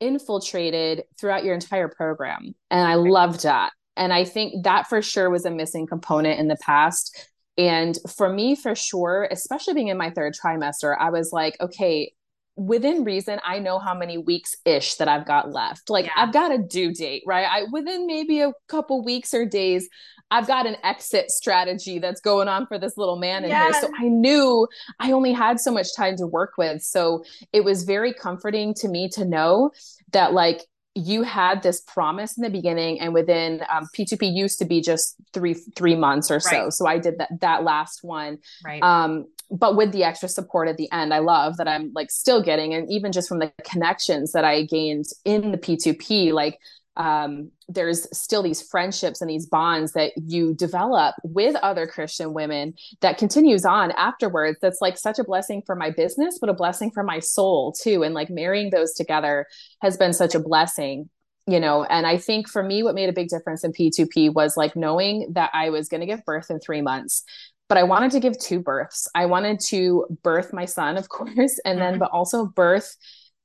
infiltrated 0.00 1.04
throughout 1.18 1.44
your 1.44 1.54
entire 1.54 1.88
program. 1.88 2.54
And 2.70 2.86
I 2.88 2.94
loved 2.94 3.42
that. 3.42 3.72
And 3.96 4.12
I 4.12 4.24
think 4.24 4.64
that 4.64 4.88
for 4.88 5.02
sure 5.02 5.30
was 5.30 5.44
a 5.44 5.50
missing 5.50 5.86
component 5.86 6.38
in 6.38 6.48
the 6.48 6.56
past. 6.56 7.30
And 7.58 7.98
for 8.08 8.28
me, 8.28 8.54
for 8.54 8.74
sure, 8.74 9.28
especially 9.30 9.74
being 9.74 9.88
in 9.88 9.96
my 9.96 10.10
third 10.10 10.34
trimester, 10.34 10.94
I 10.98 11.10
was 11.10 11.32
like, 11.32 11.56
okay, 11.60 12.12
within 12.56 13.04
reason, 13.04 13.38
I 13.44 13.58
know 13.58 13.78
how 13.78 13.94
many 13.94 14.18
weeks 14.18 14.54
ish 14.64 14.94
that 14.96 15.08
I've 15.08 15.26
got 15.26 15.52
left. 15.52 15.90
Like 15.90 16.06
Yeah. 16.06 16.12
I've 16.16 16.32
got 16.32 16.52
a 16.52 16.58
due 16.58 16.92
date, 16.92 17.22
right? 17.26 17.46
I 17.46 17.64
within 17.70 18.06
maybe 18.06 18.40
a 18.40 18.52
couple 18.68 19.04
weeks 19.04 19.34
or 19.34 19.44
days, 19.44 19.88
I've 20.30 20.46
got 20.46 20.66
an 20.66 20.76
exit 20.82 21.30
strategy 21.30 21.98
that's 21.98 22.20
going 22.20 22.48
on 22.48 22.66
for 22.66 22.78
this 22.78 22.96
little 22.96 23.16
man 23.16 23.44
in 23.44 23.50
here. 23.50 23.72
So 23.74 23.90
I 23.98 24.08
knew 24.08 24.66
I 24.98 25.12
only 25.12 25.32
had 25.32 25.60
so 25.60 25.70
much 25.70 25.94
time 25.94 26.16
to 26.16 26.26
work 26.26 26.54
with. 26.58 26.82
So 26.82 27.24
it 27.52 27.62
was 27.62 27.84
very 27.84 28.12
comforting 28.12 28.74
to 28.74 28.88
me 28.88 29.08
to 29.10 29.24
know 29.24 29.70
that 30.12 30.32
like 30.32 30.62
you 30.96 31.22
had 31.22 31.62
this 31.62 31.80
promise 31.82 32.36
in 32.38 32.42
the 32.42 32.50
beginning 32.50 32.98
and 33.00 33.12
within 33.12 33.60
um, 33.72 33.86
p2p 33.94 34.34
used 34.34 34.58
to 34.58 34.64
be 34.64 34.80
just 34.80 35.14
three 35.34 35.52
three 35.54 35.94
months 35.94 36.30
or 36.30 36.40
so 36.40 36.64
Right. 36.64 36.72
so 36.72 36.86
i 36.86 36.98
did 36.98 37.18
that 37.18 37.28
that 37.40 37.62
last 37.64 38.02
one 38.02 38.38
Right. 38.64 38.82
um 38.82 39.26
but 39.50 39.76
with 39.76 39.92
the 39.92 40.02
extra 40.04 40.28
support 40.28 40.68
at 40.68 40.76
the 40.78 40.90
end 40.90 41.12
i 41.12 41.18
love 41.18 41.58
that 41.58 41.68
i'm 41.68 41.92
like 41.94 42.10
still 42.10 42.42
getting 42.42 42.72
and 42.74 42.90
even 42.90 43.12
just 43.12 43.28
from 43.28 43.38
the 43.40 43.52
connections 43.62 44.32
that 44.32 44.44
i 44.44 44.64
gained 44.64 45.04
in 45.24 45.52
the 45.52 45.58
p2p 45.58 46.32
like 46.32 46.58
um, 46.96 47.50
there's 47.68 48.06
still 48.16 48.42
these 48.42 48.62
friendships 48.62 49.20
and 49.20 49.28
these 49.28 49.46
bonds 49.46 49.92
that 49.92 50.12
you 50.16 50.54
develop 50.54 51.14
with 51.24 51.56
other 51.56 51.86
Christian 51.86 52.32
women 52.32 52.74
that 53.00 53.18
continues 53.18 53.64
on 53.64 53.90
afterwards. 53.92 54.58
That's 54.62 54.80
like 54.80 54.96
such 54.96 55.18
a 55.18 55.24
blessing 55.24 55.62
for 55.66 55.76
my 55.76 55.90
business, 55.90 56.38
but 56.40 56.48
a 56.48 56.54
blessing 56.54 56.90
for 56.90 57.02
my 57.02 57.18
soul 57.18 57.72
too. 57.72 58.02
And 58.02 58.14
like 58.14 58.30
marrying 58.30 58.70
those 58.70 58.94
together 58.94 59.46
has 59.82 59.96
been 59.96 60.12
such 60.12 60.34
a 60.34 60.40
blessing, 60.40 61.10
you 61.46 61.60
know. 61.60 61.84
And 61.84 62.06
I 62.06 62.16
think 62.18 62.48
for 62.48 62.62
me, 62.62 62.82
what 62.82 62.94
made 62.94 63.08
a 63.08 63.12
big 63.12 63.28
difference 63.28 63.64
in 63.64 63.72
P2P 63.72 64.32
was 64.32 64.56
like 64.56 64.76
knowing 64.76 65.32
that 65.32 65.50
I 65.52 65.70
was 65.70 65.88
going 65.88 66.00
to 66.00 66.06
give 66.06 66.24
birth 66.24 66.50
in 66.50 66.60
three 66.60 66.82
months. 66.82 67.24
But 67.68 67.78
I 67.78 67.82
wanted 67.82 68.12
to 68.12 68.20
give 68.20 68.38
two 68.38 68.60
births. 68.60 69.08
I 69.14 69.26
wanted 69.26 69.58
to 69.68 70.06
birth 70.22 70.52
my 70.52 70.66
son, 70.66 70.96
of 70.96 71.08
course, 71.08 71.58
and 71.64 71.80
then, 71.80 71.94
Mhm. 71.96 71.98
but 71.98 72.10
also 72.12 72.46
birth 72.46 72.96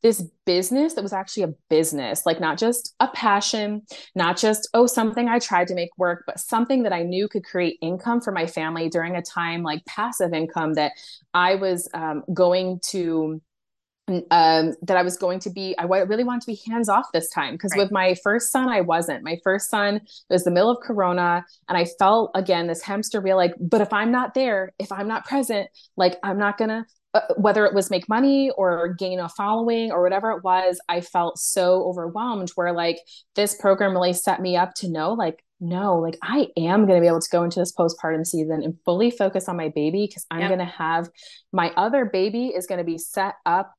this 0.03 0.23
business 0.45 0.95
that 0.95 1.03
was 1.03 1.13
actually 1.13 1.43
a 1.43 1.53
business, 1.69 2.25
like 2.25 2.39
not 2.39 2.57
just 2.57 2.95
a 2.99 3.07
passion, 3.09 3.83
not 4.15 4.37
just, 4.37 4.67
oh, 4.73 4.87
something 4.87 5.27
I 5.29 5.37
tried 5.39 5.67
to 5.67 5.75
make 5.75 5.91
work, 5.97 6.23
but 6.25 6.39
something 6.39 6.83
that 6.83 6.93
I 6.93 7.03
knew 7.03 7.27
could 7.27 7.43
create 7.43 7.77
income 7.81 8.21
for 8.21 8.31
my 8.31 8.47
family 8.47 8.89
during 8.89 9.15
a 9.15 9.21
time 9.21 9.61
like 9.61 9.85
passive 9.85 10.33
income 10.33 10.73
that 10.73 10.93
I 11.33 11.55
was 11.55 11.87
um, 11.93 12.23
going 12.33 12.79
to. 12.89 13.41
Um, 14.29 14.73
that 14.81 14.97
I 14.97 15.03
was 15.03 15.15
going 15.15 15.39
to 15.41 15.49
be, 15.49 15.73
I 15.77 15.83
really 15.85 16.25
wanted 16.25 16.41
to 16.41 16.47
be 16.47 16.59
hands 16.69 16.89
off 16.89 17.05
this 17.13 17.29
time 17.29 17.53
because 17.53 17.71
Right. 17.71 17.83
with 17.83 17.91
my 17.93 18.15
first 18.15 18.51
son, 18.51 18.67
I 18.67 18.81
wasn't. 18.81 19.23
My 19.23 19.37
first 19.41 19.69
son 19.69 19.97
it 19.97 20.03
was 20.29 20.43
the 20.43 20.51
middle 20.51 20.69
of 20.69 20.83
Corona, 20.83 21.45
and 21.69 21.77
I 21.77 21.85
felt 21.85 22.31
again 22.35 22.67
this 22.67 22.81
hamster 22.81 23.21
wheel 23.21 23.37
like, 23.37 23.53
but 23.57 23.79
if 23.79 23.93
I'm 23.93 24.11
not 24.11 24.33
there, 24.33 24.73
if 24.79 24.91
I'm 24.91 25.07
not 25.07 25.23
present, 25.25 25.69
like 25.95 26.17
I'm 26.23 26.37
not 26.37 26.57
gonna 26.57 26.85
uh, 27.13 27.21
whether 27.37 27.65
it 27.65 27.73
was 27.73 27.89
make 27.89 28.07
money 28.07 28.51
or 28.51 28.93
gain 28.93 29.19
a 29.19 29.27
following 29.29 29.91
or 29.91 30.01
whatever 30.01 30.31
it 30.31 30.43
was, 30.43 30.79
I 30.87 31.01
felt 31.01 31.37
so 31.37 31.83
overwhelmed 31.83 32.49
where 32.55 32.71
like 32.71 32.99
this 33.35 33.55
program 33.55 33.91
really 33.91 34.13
set 34.13 34.41
me 34.41 34.55
up 34.55 34.73
to 34.75 34.89
know 34.89 35.13
like, 35.13 35.43
no, 35.59 35.99
like 35.99 36.17
I 36.23 36.47
am 36.57 36.85
going 36.87 36.97
to 36.97 37.01
be 37.01 37.07
able 37.07 37.19
to 37.21 37.29
go 37.31 37.43
into 37.43 37.59
this 37.59 37.73
postpartum 37.73 38.25
season 38.25 38.63
and 38.63 38.77
fully 38.85 39.11
focus 39.11 39.47
on 39.47 39.57
my 39.57 39.69
baby 39.69 40.07
because 40.07 40.25
I'm 40.31 40.39
Yep. 40.39 40.49
going 40.49 40.59
to 40.59 40.65
have 40.65 41.09
my 41.51 41.71
other 41.77 42.05
baby 42.05 42.47
is 42.47 42.65
going 42.65 42.79
to 42.79 42.83
be 42.83 42.97
set 42.97 43.35
up 43.45 43.71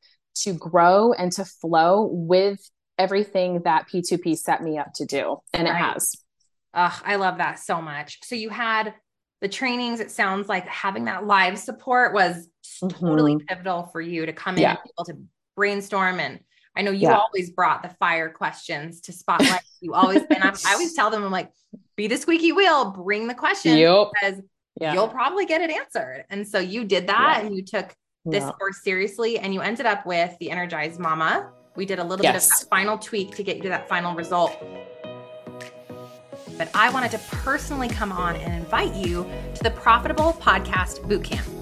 to 0.43 0.53
grow 0.53 1.13
and 1.13 1.33
to 1.33 1.45
flow 1.45 2.09
with 2.13 2.61
everything 2.99 3.63
that 3.65 3.89
P2P 3.89 4.37
set 4.39 4.63
me 4.63 4.79
up 4.79 4.93
to 4.97 5.07
do. 5.07 5.39
And 5.53 5.67
it 5.67 5.75
has. 5.75 6.13
Ugh, 6.75 7.03
I 7.05 7.17
love 7.17 7.39
that 7.39 7.59
so 7.59 7.83
much. 7.83 8.19
So 8.23 8.35
you 8.35 8.49
had 8.51 8.95
the 9.41 9.49
trainings. 9.49 10.01
It 10.01 10.11
sounds 10.11 10.49
like 10.49 10.67
having 10.69 11.07
that 11.07 11.27
live 11.27 11.59
support 11.59 12.15
was 12.15 12.49
totally 12.81 13.35
mm-hmm. 13.37 13.47
pivotal 13.47 13.85
for 13.85 14.01
you 14.01 14.27
to 14.27 14.33
come 14.33 14.57
in 14.57 14.63
Yeah. 14.63 14.71
and 14.71 14.79
be 14.85 14.91
able 14.99 15.05
to 15.07 15.19
brainstorm. 15.57 16.21
And 16.21 16.41
I 16.77 16.83
know 16.83 16.91
you 16.91 17.09
Yeah. 17.09 17.19
always 17.19 17.51
brought 17.51 17.83
the 17.83 17.91
fire 17.91 18.31
questions 18.31 19.01
to 19.03 19.13
spotlight. 19.13 19.63
you 19.81 19.95
always, 19.95 20.23
and 20.23 20.43
I'm, 20.43 20.55
I 20.67 20.73
always 20.73 20.95
tell 20.95 21.11
them, 21.11 21.25
I'm 21.25 21.31
like, 21.31 21.51
be 21.97 22.07
the 22.07 22.17
squeaky 22.17 22.53
wheel, 22.53 22.91
bring 22.91 23.27
the 23.27 23.35
questions 23.35 23.77
Yep. 23.77 24.09
because 24.15 24.43
Yeah. 24.81 24.95
you'll 24.95 25.09
probably 25.09 25.45
get 25.47 25.61
it 25.61 25.71
answered. 25.71 26.25
And 26.31 26.47
so 26.47 26.59
you 26.59 26.85
did 26.85 27.09
that 27.09 27.39
Yeah. 27.41 27.47
and 27.47 27.57
you 27.57 27.63
took 27.63 27.95
this 28.25 28.45
course 28.59 28.83
seriously 28.83 29.39
and 29.39 29.53
you 29.53 29.61
ended 29.61 29.85
up 29.87 30.07
with 30.07 30.37
the 30.39 30.51
Energized 30.51 31.01
Mama. 31.01 31.51
We 31.75 31.87
did 31.87 31.99
a 31.99 32.05
little 32.05 32.25
Yes. 32.25 32.47
bit 32.47 32.55
of 32.55 32.61
that 32.61 32.69
final 32.71 32.99
tweak 32.99 33.35
to 33.37 33.43
get 33.43 33.57
you 33.57 33.63
to 33.65 33.69
that 33.71 33.89
final 33.89 34.15
result. 34.15 34.57
But 36.59 36.71
I 36.75 36.91
wanted 36.91 37.11
to 37.13 37.19
personally 37.19 37.89
come 37.89 38.13
on 38.13 38.37
and 38.37 38.55
invite 38.55 38.95
you 38.95 39.27
to 39.55 39.63
the 39.63 39.71
Profitable 39.71 40.35
Podcast 40.35 41.01
Bootcamp. 41.09 41.62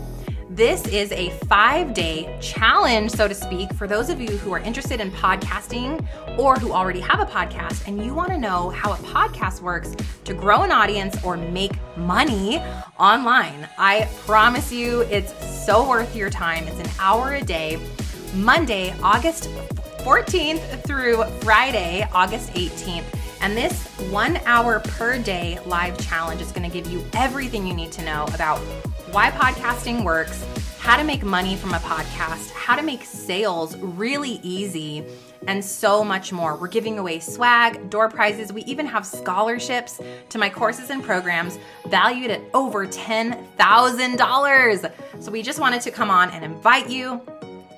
This 0.60 0.86
is 0.88 1.10
a 1.12 1.30
five 1.46 1.94
day 1.94 2.36
challenge, 2.42 3.12
so 3.12 3.26
to 3.26 3.32
speak, 3.32 3.72
for 3.72 3.86
those 3.86 4.10
of 4.10 4.20
you 4.20 4.36
who 4.36 4.52
are 4.52 4.58
interested 4.58 5.00
in 5.00 5.10
podcasting 5.10 6.06
or 6.38 6.54
who 6.56 6.72
already 6.72 7.00
have 7.00 7.18
a 7.18 7.24
podcast 7.24 7.88
and 7.88 8.04
you 8.04 8.12
want 8.12 8.28
to 8.28 8.36
know 8.36 8.68
how 8.68 8.92
a 8.92 8.96
podcast 8.96 9.62
works 9.62 9.96
to 10.24 10.34
grow 10.34 10.60
an 10.60 10.70
audience 10.70 11.16
or 11.24 11.38
make 11.38 11.72
money 11.96 12.58
online. 12.98 13.66
I 13.78 14.06
promise 14.26 14.70
you, 14.70 15.00
it's 15.10 15.32
so 15.64 15.88
worth 15.88 16.14
your 16.14 16.28
time. 16.28 16.68
It's 16.68 16.78
an 16.78 16.94
hour 16.98 17.36
a 17.36 17.42
day 17.42 17.80
Monday, 18.34 18.94
August 19.02 19.48
14th 20.04 20.84
through 20.84 21.24
Friday, 21.40 22.06
August 22.12 22.52
18th. 22.52 23.04
And 23.40 23.56
this 23.56 23.86
one 24.10 24.36
hour 24.44 24.80
per 24.80 25.18
day 25.18 25.58
live 25.64 25.98
challenge 25.98 26.42
is 26.42 26.52
going 26.52 26.70
to 26.70 26.80
give 26.82 26.92
you 26.92 27.02
everything 27.14 27.66
you 27.66 27.72
need 27.72 27.92
to 27.92 28.04
know 28.04 28.26
about 28.34 28.60
why 29.12 29.30
podcasting 29.32 30.04
works, 30.04 30.46
how 30.78 30.96
to 30.96 31.02
make 31.02 31.24
money 31.24 31.56
from 31.56 31.74
a 31.74 31.78
podcast, 31.78 32.52
how 32.52 32.76
to 32.76 32.82
make 32.82 33.02
sales 33.02 33.76
really 33.78 34.38
easy, 34.44 35.04
and 35.48 35.64
so 35.64 36.04
much 36.04 36.32
more. 36.32 36.56
We're 36.56 36.68
giving 36.68 36.96
away 36.96 37.18
swag, 37.18 37.90
door 37.90 38.08
prizes. 38.08 38.52
We 38.52 38.62
even 38.64 38.86
have 38.86 39.04
scholarships 39.04 40.00
to 40.28 40.38
my 40.38 40.48
courses 40.48 40.90
and 40.90 41.02
programs 41.02 41.58
valued 41.88 42.30
at 42.30 42.40
over 42.54 42.86
$10,000. 42.86 44.92
So 45.18 45.32
we 45.32 45.42
just 45.42 45.58
wanted 45.58 45.82
to 45.82 45.90
come 45.90 46.10
on 46.10 46.30
and 46.30 46.44
invite 46.44 46.88
you 46.88 47.20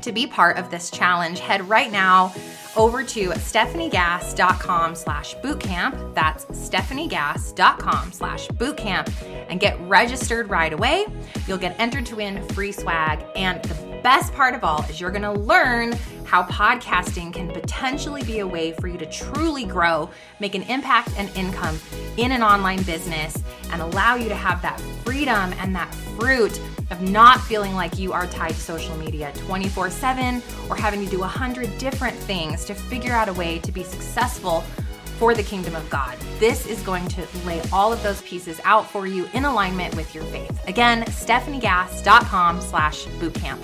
to 0.02 0.12
be 0.12 0.26
part 0.26 0.58
of 0.58 0.70
this 0.70 0.90
challenge. 0.90 1.40
Head 1.40 1.66
right 1.66 1.90
now 1.90 2.34
over 2.76 3.02
to 3.02 3.28
stefaniegass.com 3.30 4.94
slash 4.94 5.36
bootcamp. 5.36 6.14
That's 6.14 6.44
stefaniegass.com 6.46 8.12
slash 8.12 8.48
bootcamp 8.48 9.12
and 9.48 9.60
get 9.60 9.78
registered 9.82 10.50
right 10.50 10.72
away. 10.72 11.06
You'll 11.46 11.58
get 11.58 11.78
entered 11.78 12.06
to 12.06 12.16
win 12.16 12.46
free 12.48 12.72
swag. 12.72 13.24
And 13.36 13.62
the 13.64 14.00
best 14.02 14.32
part 14.34 14.54
of 14.54 14.64
all 14.64 14.82
is 14.84 15.00
you're 15.00 15.10
going 15.10 15.22
to 15.22 15.32
learn 15.32 15.92
how 16.24 16.44
podcasting 16.44 17.32
can 17.32 17.50
potentially 17.50 18.22
be 18.22 18.38
a 18.38 18.46
way 18.46 18.72
for 18.72 18.88
you 18.88 18.96
to 18.96 19.06
truly 19.06 19.64
grow, 19.64 20.08
make 20.40 20.54
an 20.54 20.62
impact 20.62 21.10
and 21.18 21.28
income 21.36 21.78
in 22.16 22.32
an 22.32 22.42
online 22.42 22.82
business, 22.84 23.36
and 23.70 23.82
allow 23.82 24.14
you 24.14 24.28
to 24.28 24.34
have 24.34 24.62
that 24.62 24.80
freedom 25.04 25.52
and 25.58 25.74
that 25.74 25.94
fruit 25.94 26.58
of 26.90 27.00
not 27.02 27.40
feeling 27.42 27.74
like 27.74 27.98
you 27.98 28.12
are 28.12 28.26
tied 28.26 28.50
to 28.50 28.60
social 28.60 28.96
media 28.96 29.32
24 29.36 29.90
7 29.90 30.42
or 30.68 30.76
having 30.76 31.04
to 31.04 31.10
do 31.10 31.22
a 31.22 31.26
hundred 31.26 31.76
different 31.78 32.16
things 32.16 32.61
to 32.66 32.74
figure 32.74 33.12
out 33.12 33.28
a 33.28 33.32
way 33.32 33.58
to 33.60 33.72
be 33.72 33.82
successful 33.82 34.60
for 35.18 35.34
the 35.34 35.42
kingdom 35.42 35.74
of 35.76 35.88
God. 35.90 36.18
This 36.38 36.66
is 36.66 36.82
going 36.82 37.06
to 37.08 37.26
lay 37.44 37.60
all 37.72 37.92
of 37.92 38.02
those 38.02 38.22
pieces 38.22 38.60
out 38.64 38.90
for 38.90 39.06
you 39.06 39.28
in 39.34 39.44
alignment 39.44 39.94
with 39.94 40.14
your 40.14 40.24
faith. 40.24 40.66
Again, 40.66 41.04
stefaniegass.com 41.04 42.60
slash 42.60 43.04
bootcamp. 43.20 43.58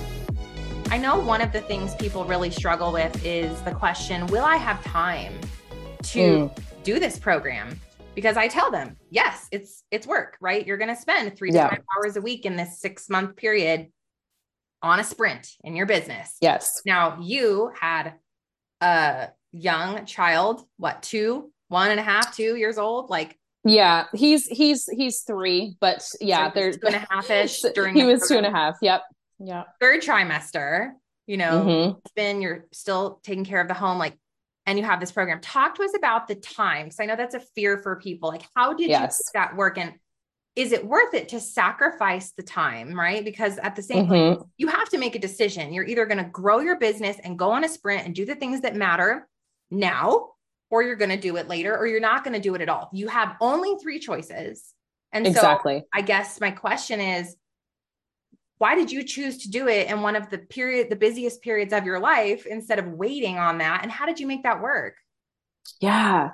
I 0.91 0.99
know 0.99 1.19
one 1.19 1.41
of 1.41 1.53
the 1.53 1.61
things 1.61 1.95
people 1.97 2.25
really 2.25 2.51
struggle 2.51 2.93
with 2.93 3.25
is 3.25 3.61
the 3.63 3.73
question, 3.73 4.27
will 4.29 4.45
I 4.45 4.57
have 4.57 4.83
time 4.85 5.39
to 6.05 6.19
mm. 6.19 6.59
do 6.83 6.99
this 6.99 7.19
program? 7.19 7.79
because 8.19 8.37
I 8.37 8.49
tell 8.49 8.73
them, 8.73 8.97
yes, 9.11 9.47
it's 9.53 9.85
it's 9.93 10.05
work, 10.05 10.39
right? 10.41 10.67
You're 10.67 10.77
going 10.77 10.93
to 10.93 11.01
spend 11.01 11.37
3 11.37 11.53
to 11.53 11.69
5 11.69 11.79
hours 11.97 12.17
a 12.17 12.21
week 12.21 12.47
in 12.47 12.57
this 12.57 12.81
6 12.81 13.09
month 13.09 13.37
period 13.37 13.93
on 14.83 14.99
a 14.99 15.05
sprint 15.05 15.55
in 15.63 15.77
your 15.77 15.87
business. 15.87 16.37
Yes. 16.41 16.83
Now 16.85 17.21
you 17.21 17.71
had 17.81 18.15
a 18.81 19.29
young 19.53 20.05
child, 20.07 20.63
what, 20.77 21.03
two, 21.03 21.51
one 21.69 21.91
and 21.91 22.01
a 22.01 22.03
half, 22.03 22.35
two 22.35 22.57
years 22.57 22.79
old, 22.79 23.11
like 23.11 23.39
yeah, 23.65 24.07
he's 24.15 24.47
he's 24.47 24.87
he's 24.87 25.21
three, 25.23 25.77
but 25.81 26.07
yeah, 26.21 26.49
so 26.49 26.53
there's 26.55 26.79
two 26.79 26.87
and 26.87 26.97
a 26.97 27.07
half 27.11 27.29
ish 27.31 27.61
during. 27.75 27.95
he 27.95 28.05
was 28.05 28.21
program. 28.21 28.43
two 28.43 28.47
and 28.47 28.55
a 28.55 28.59
half. 28.59 28.77
Yep. 28.81 29.03
Yeah. 29.41 29.65
Third 29.81 30.01
trimester, 30.01 30.93
you 31.27 31.37
know, 31.37 31.65
mm-hmm. 31.65 31.99
then 32.17 32.41
you're 32.41 32.67
still 32.73 33.21
taking 33.23 33.45
care 33.45 33.61
of 33.61 33.69
the 33.69 33.75
home. 33.75 33.99
Like 33.99 34.17
and 34.69 34.79
you 34.79 34.85
have 34.85 35.01
this 35.01 35.11
program. 35.11 35.41
Talk 35.41 35.77
to 35.77 35.83
us 35.83 35.93
about 35.97 36.29
the 36.29 36.35
time. 36.35 36.85
Because 36.85 37.01
I 37.01 37.07
know 37.07 37.17
that's 37.17 37.35
a 37.35 37.41
fear 37.41 37.79
for 37.79 37.97
people. 37.97 38.29
Like, 38.29 38.43
how 38.55 38.75
did 38.75 38.91
yes. 38.91 39.01
you 39.01 39.41
make 39.41 39.49
that 39.49 39.57
work? 39.57 39.79
And 39.79 39.95
is 40.59 40.73
it 40.73 40.85
worth 40.85 41.15
it 41.15 41.29
to 41.29 41.39
sacrifice 41.39 42.33
the 42.33 42.43
time? 42.43 42.99
Right. 42.99 43.25
Because 43.25 43.59
at 43.59 43.77
the 43.77 43.83
same 43.83 44.09
mm-hmm. 44.09 44.41
time, 44.41 44.51
you 44.57 44.67
have 44.67 44.89
to 44.89 44.99
make 44.99 45.15
a 45.15 45.21
decision. 45.21 45.73
You're 45.73 45.87
either 45.87 46.05
going 46.05 46.19
to 46.19 46.29
grow 46.29 46.59
your 46.59 46.77
business 46.81 47.17
and 47.23 47.39
go 47.39 47.53
on 47.53 47.63
a 47.63 47.69
sprint 47.69 48.05
and 48.05 48.13
do 48.13 48.27
the 48.27 48.35
things 48.35 48.63
that 48.63 48.75
matter 48.75 49.29
now, 49.71 50.31
or 50.69 50.83
you're 50.83 50.97
going 50.97 51.13
to 51.13 51.17
do 51.17 51.37
it 51.37 51.47
later, 51.47 51.79
or 51.79 51.87
you're 51.87 52.01
not 52.01 52.25
going 52.25 52.35
to 52.35 52.41
do 52.41 52.57
it 52.57 52.61
at 52.61 52.69
all. 52.69 52.91
You 52.93 53.07
have 53.07 53.37
only 53.41 53.77
three 53.81 54.01
choices. 54.01 54.75
And 55.13 55.29
exactly. 55.29 55.79
so 55.79 55.87
I 55.95 56.01
guess 56.01 56.41
my 56.41 56.51
question 56.51 57.01
is 57.01 57.37
why 58.59 58.75
did 58.75 58.91
you 58.91 59.05
choose 59.05 59.39
to 59.45 59.51
do 59.51 59.69
it 59.69 59.89
in 59.89 60.03
one 60.03 60.17
of 60.17 60.29
the 60.29 60.39
period 60.39 60.91
the 60.91 60.97
busiest 60.97 61.41
periods 61.41 61.73
of 61.73 61.85
your 61.85 62.01
life 62.01 62.47
instead 62.47 62.81
of 62.81 62.89
waiting 62.89 63.39
on 63.39 63.59
that 63.59 63.85
and 63.85 63.93
how 63.93 64.05
did 64.05 64.19
you 64.19 64.27
make 64.27 64.43
that 64.43 64.61
work 64.61 64.97
yeah 65.81 66.31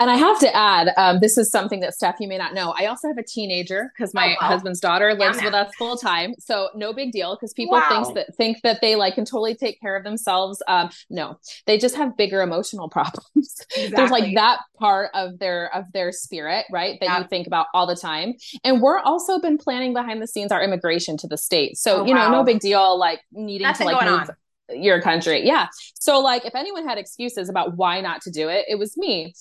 and 0.00 0.10
I 0.10 0.16
have 0.16 0.38
to 0.40 0.54
add, 0.54 0.92
um, 0.96 1.18
this 1.20 1.36
is 1.36 1.50
something 1.50 1.80
that 1.80 1.92
Stef, 1.92 2.14
you 2.20 2.28
may 2.28 2.38
not 2.38 2.54
know. 2.54 2.72
I 2.78 2.86
also 2.86 3.08
have 3.08 3.18
a 3.18 3.22
teenager 3.22 3.92
because 3.96 4.14
my 4.14 4.28
oh, 4.28 4.36
wow. 4.40 4.48
husband's 4.48 4.78
daughter 4.78 5.12
lives 5.14 5.38
yeah, 5.38 5.46
with 5.46 5.54
us 5.54 5.74
full 5.76 5.96
time. 5.96 6.34
So 6.38 6.68
no 6.76 6.92
big 6.92 7.10
deal 7.10 7.34
because 7.34 7.52
people 7.52 7.76
wow. 7.76 8.04
think 8.04 8.14
that 8.14 8.36
think 8.36 8.58
that 8.62 8.80
they 8.80 8.94
like 8.94 9.16
can 9.16 9.24
totally 9.24 9.56
take 9.56 9.80
care 9.80 9.96
of 9.96 10.04
themselves. 10.04 10.62
Um, 10.68 10.90
no, 11.10 11.40
they 11.66 11.78
just 11.78 11.96
have 11.96 12.16
bigger 12.16 12.42
emotional 12.42 12.88
problems. 12.90 13.56
Exactly. 13.76 13.90
There's 13.96 14.10
like 14.10 14.34
that 14.36 14.60
part 14.78 15.10
of 15.14 15.38
their 15.40 15.74
of 15.74 15.90
their 15.92 16.12
spirit, 16.12 16.66
right? 16.70 16.98
That 17.00 17.06
yeah. 17.06 17.18
you 17.18 17.26
think 17.26 17.48
about 17.48 17.66
all 17.74 17.86
the 17.86 17.96
time. 17.96 18.34
And 18.62 18.80
we're 18.80 19.00
also 19.00 19.40
been 19.40 19.58
planning 19.58 19.94
behind 19.94 20.22
the 20.22 20.28
scenes 20.28 20.52
our 20.52 20.62
immigration 20.62 21.16
to 21.18 21.26
the 21.26 21.38
state. 21.38 21.76
So, 21.76 22.02
oh, 22.02 22.04
you 22.04 22.14
know, 22.14 22.20
wow. 22.20 22.38
no 22.38 22.44
big 22.44 22.60
deal 22.60 22.96
like 22.98 23.20
needing 23.32 23.66
Nothing 23.66 23.88
to 23.88 23.94
like 23.94 24.04
move. 24.04 24.20
On 24.20 24.36
your 24.70 25.00
country. 25.00 25.46
Yeah. 25.46 25.68
So 25.94 26.20
like 26.20 26.44
if 26.44 26.54
anyone 26.54 26.86
had 26.86 26.98
excuses 26.98 27.48
about 27.48 27.76
why 27.76 28.00
not 28.00 28.22
to 28.22 28.30
do 28.30 28.48
it, 28.48 28.64
it 28.68 28.78
was 28.78 28.96
me 28.96 29.34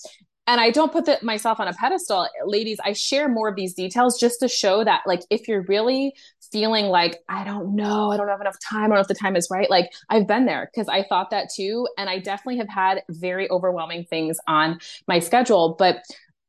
and 0.47 0.61
I 0.61 0.71
don't 0.71 0.93
put 0.93 1.05
the, 1.05 1.19
myself 1.21 1.59
on 1.59 1.67
a 1.67 1.73
pedestal. 1.73 2.27
Ladies, 2.45 2.79
I 2.83 2.93
share 2.93 3.27
more 3.27 3.49
of 3.49 3.55
these 3.55 3.73
details 3.73 4.17
just 4.17 4.39
to 4.39 4.47
show 4.47 4.83
that, 4.83 5.01
like, 5.05 5.21
if 5.29 5.47
you're 5.47 5.63
really 5.63 6.13
feeling 6.53 6.85
like, 6.85 7.19
I 7.27 7.43
don't 7.43 7.75
know, 7.75 8.11
I 8.11 8.17
don't 8.17 8.29
have 8.29 8.39
enough 8.39 8.57
time, 8.63 8.85
I 8.85 8.87
don't 8.87 8.95
know 8.95 9.01
if 9.01 9.09
the 9.09 9.13
time 9.13 9.35
is 9.35 9.49
right, 9.51 9.69
like, 9.69 9.91
I've 10.09 10.25
been 10.25 10.45
there 10.45 10.69
because 10.73 10.87
I 10.87 11.03
thought 11.03 11.31
that 11.31 11.49
too. 11.53 11.85
And 11.97 12.09
I 12.09 12.19
definitely 12.19 12.59
have 12.59 12.69
had 12.69 13.03
very 13.09 13.51
overwhelming 13.51 14.05
things 14.05 14.37
on 14.47 14.79
my 15.05 15.19
schedule. 15.19 15.75
But 15.77 15.97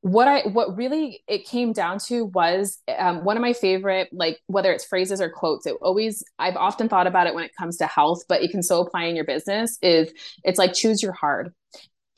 what 0.02 0.28
I 0.28 0.42
what 0.48 0.76
really 0.76 1.22
it 1.26 1.44
came 1.44 1.72
down 1.72 1.98
to 2.06 2.26
was 2.26 2.78
um, 2.98 3.24
one 3.24 3.36
of 3.36 3.40
my 3.40 3.52
favorite 3.52 4.08
like 4.12 4.38
whether 4.46 4.72
it's 4.72 4.84
phrases 4.84 5.20
or 5.20 5.28
quotes. 5.28 5.66
It 5.66 5.76
always 5.82 6.24
I've 6.38 6.56
often 6.56 6.88
thought 6.88 7.06
about 7.06 7.26
it 7.26 7.34
when 7.34 7.44
it 7.44 7.50
comes 7.58 7.76
to 7.78 7.86
health, 7.86 8.22
but 8.28 8.42
it 8.42 8.50
can 8.50 8.62
so 8.62 8.80
apply 8.80 9.04
in 9.04 9.16
your 9.16 9.24
business. 9.24 9.76
Is 9.82 10.12
it's 10.44 10.58
like 10.58 10.72
choose 10.72 11.02
your 11.02 11.12
hard 11.12 11.52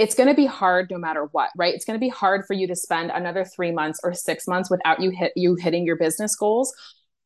it's 0.01 0.15
going 0.15 0.31
to 0.31 0.35
be 0.35 0.47
hard 0.47 0.91
no 0.91 0.97
matter 0.97 1.29
what 1.33 1.51
right 1.59 1.75
it's 1.75 1.85
going 1.85 1.95
to 1.95 2.01
be 2.01 2.09
hard 2.09 2.43
for 2.47 2.55
you 2.55 2.67
to 2.67 2.75
spend 2.75 3.11
another 3.11 3.45
3 3.45 3.71
months 3.71 4.01
or 4.03 4.15
6 4.15 4.49
months 4.49 4.71
without 4.71 5.01
you 5.01 5.11
hit 5.11 5.33
you 5.37 5.57
hitting 5.57 5.85
your 5.85 5.97
business 5.97 6.35
goals 6.35 6.75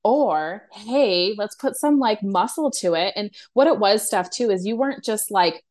or 0.02 0.62
hey 0.72 1.34
let's 1.38 1.54
put 1.54 1.76
some 1.76 2.00
like 2.00 2.20
muscle 2.22 2.70
to 2.70 2.94
it 2.94 3.12
and 3.14 3.30
what 3.52 3.68
it 3.68 3.78
was 3.78 4.04
stuff 4.04 4.28
too 4.28 4.50
is 4.50 4.66
you 4.66 4.76
weren't 4.76 5.04
just 5.04 5.30
like 5.30 5.62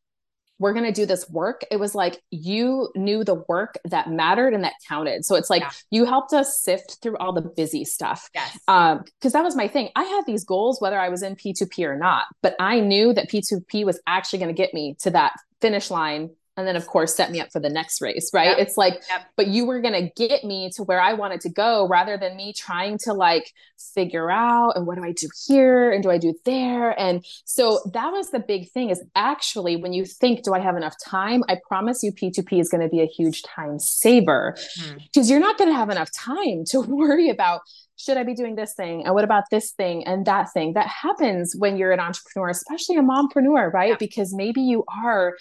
we're 0.58 0.72
going 0.72 0.84
to 0.84 0.92
do 0.92 1.06
this 1.06 1.28
work 1.30 1.62
it 1.70 1.78
was 1.78 1.94
like 1.94 2.22
you 2.30 2.88
knew 2.94 3.24
the 3.24 3.42
work 3.48 3.78
that 3.84 4.10
mattered 4.10 4.54
and 4.54 4.64
that 4.64 4.74
counted 4.88 5.24
so 5.24 5.34
it's 5.34 5.50
like 5.50 5.62
yeah. 5.62 5.70
you 5.90 6.04
helped 6.04 6.32
us 6.32 6.60
sift 6.60 6.98
through 7.02 7.16
all 7.18 7.32
the 7.32 7.42
busy 7.42 7.84
stuff 7.84 8.28
yes. 8.34 8.58
um 8.68 9.02
because 9.18 9.32
that 9.32 9.42
was 9.44 9.56
my 9.56 9.68
thing 9.68 9.88
i 9.96 10.04
had 10.04 10.22
these 10.26 10.44
goals 10.44 10.80
whether 10.80 10.98
i 10.98 11.08
was 11.08 11.22
in 11.22 11.34
p2p 11.34 11.84
or 11.84 11.96
not 11.96 12.26
but 12.42 12.54
i 12.58 12.80
knew 12.80 13.12
that 13.12 13.28
p2p 13.28 13.84
was 13.84 14.00
actually 14.06 14.38
going 14.38 14.54
to 14.54 14.56
get 14.56 14.72
me 14.74 14.96
to 15.00 15.10
that 15.10 15.32
finish 15.60 15.90
line 15.90 16.30
and 16.56 16.66
then 16.66 16.76
of 16.76 16.86
course 16.86 17.14
set 17.14 17.30
me 17.30 17.40
up 17.40 17.50
for 17.50 17.60
the 17.60 17.68
next 17.68 18.00
race 18.00 18.30
right 18.32 18.56
yep. 18.56 18.58
it's 18.58 18.76
like 18.76 18.94
yep. 19.08 19.26
but 19.36 19.48
you 19.48 19.66
were 19.66 19.80
going 19.80 19.94
to 19.94 20.10
get 20.16 20.44
me 20.44 20.70
to 20.74 20.82
where 20.82 21.00
i 21.00 21.12
wanted 21.12 21.40
to 21.40 21.48
go 21.48 21.86
rather 21.88 22.16
than 22.16 22.36
me 22.36 22.52
trying 22.52 22.98
to 22.98 23.12
like 23.12 23.52
figure 23.94 24.30
out 24.30 24.72
and 24.74 24.86
what 24.86 24.96
do 24.96 25.04
i 25.04 25.12
do 25.12 25.28
here 25.46 25.90
and 25.90 26.02
do 26.02 26.10
i 26.10 26.18
do 26.18 26.34
there 26.44 26.98
and 26.98 27.24
so 27.44 27.80
that 27.92 28.10
was 28.10 28.30
the 28.30 28.40
big 28.40 28.70
thing 28.70 28.90
is 28.90 29.02
actually 29.14 29.76
when 29.76 29.92
you 29.92 30.04
think 30.04 30.42
do 30.42 30.54
i 30.54 30.58
have 30.58 30.76
enough 30.76 30.94
time 31.04 31.42
i 31.48 31.56
promise 31.66 32.02
you 32.02 32.12
p2p 32.12 32.60
is 32.60 32.68
going 32.68 32.82
to 32.82 32.88
be 32.88 33.00
a 33.00 33.06
huge 33.06 33.42
time 33.42 33.78
saver 33.78 34.56
because 35.12 35.26
mm. 35.26 35.30
you're 35.30 35.40
not 35.40 35.58
going 35.58 35.70
to 35.70 35.76
have 35.76 35.90
enough 35.90 36.10
time 36.12 36.64
to 36.64 36.80
worry 36.88 37.28
about 37.28 37.60
should 37.96 38.16
I 38.16 38.24
be 38.24 38.34
doing 38.34 38.56
this 38.56 38.74
thing? 38.74 39.04
And 39.04 39.14
what 39.14 39.22
about 39.22 39.44
this 39.52 39.70
thing 39.70 40.04
and 40.04 40.26
that 40.26 40.52
thing? 40.52 40.72
That 40.72 40.88
happens 40.88 41.54
when 41.56 41.76
you're 41.76 41.92
an 41.92 42.00
entrepreneur, 42.00 42.48
especially 42.48 42.96
a 42.96 43.02
mompreneur, 43.02 43.72
right? 43.72 43.90
Yeah. 43.90 43.96
Because 43.98 44.34
maybe 44.34 44.60
you 44.60 44.84
are 44.88 45.34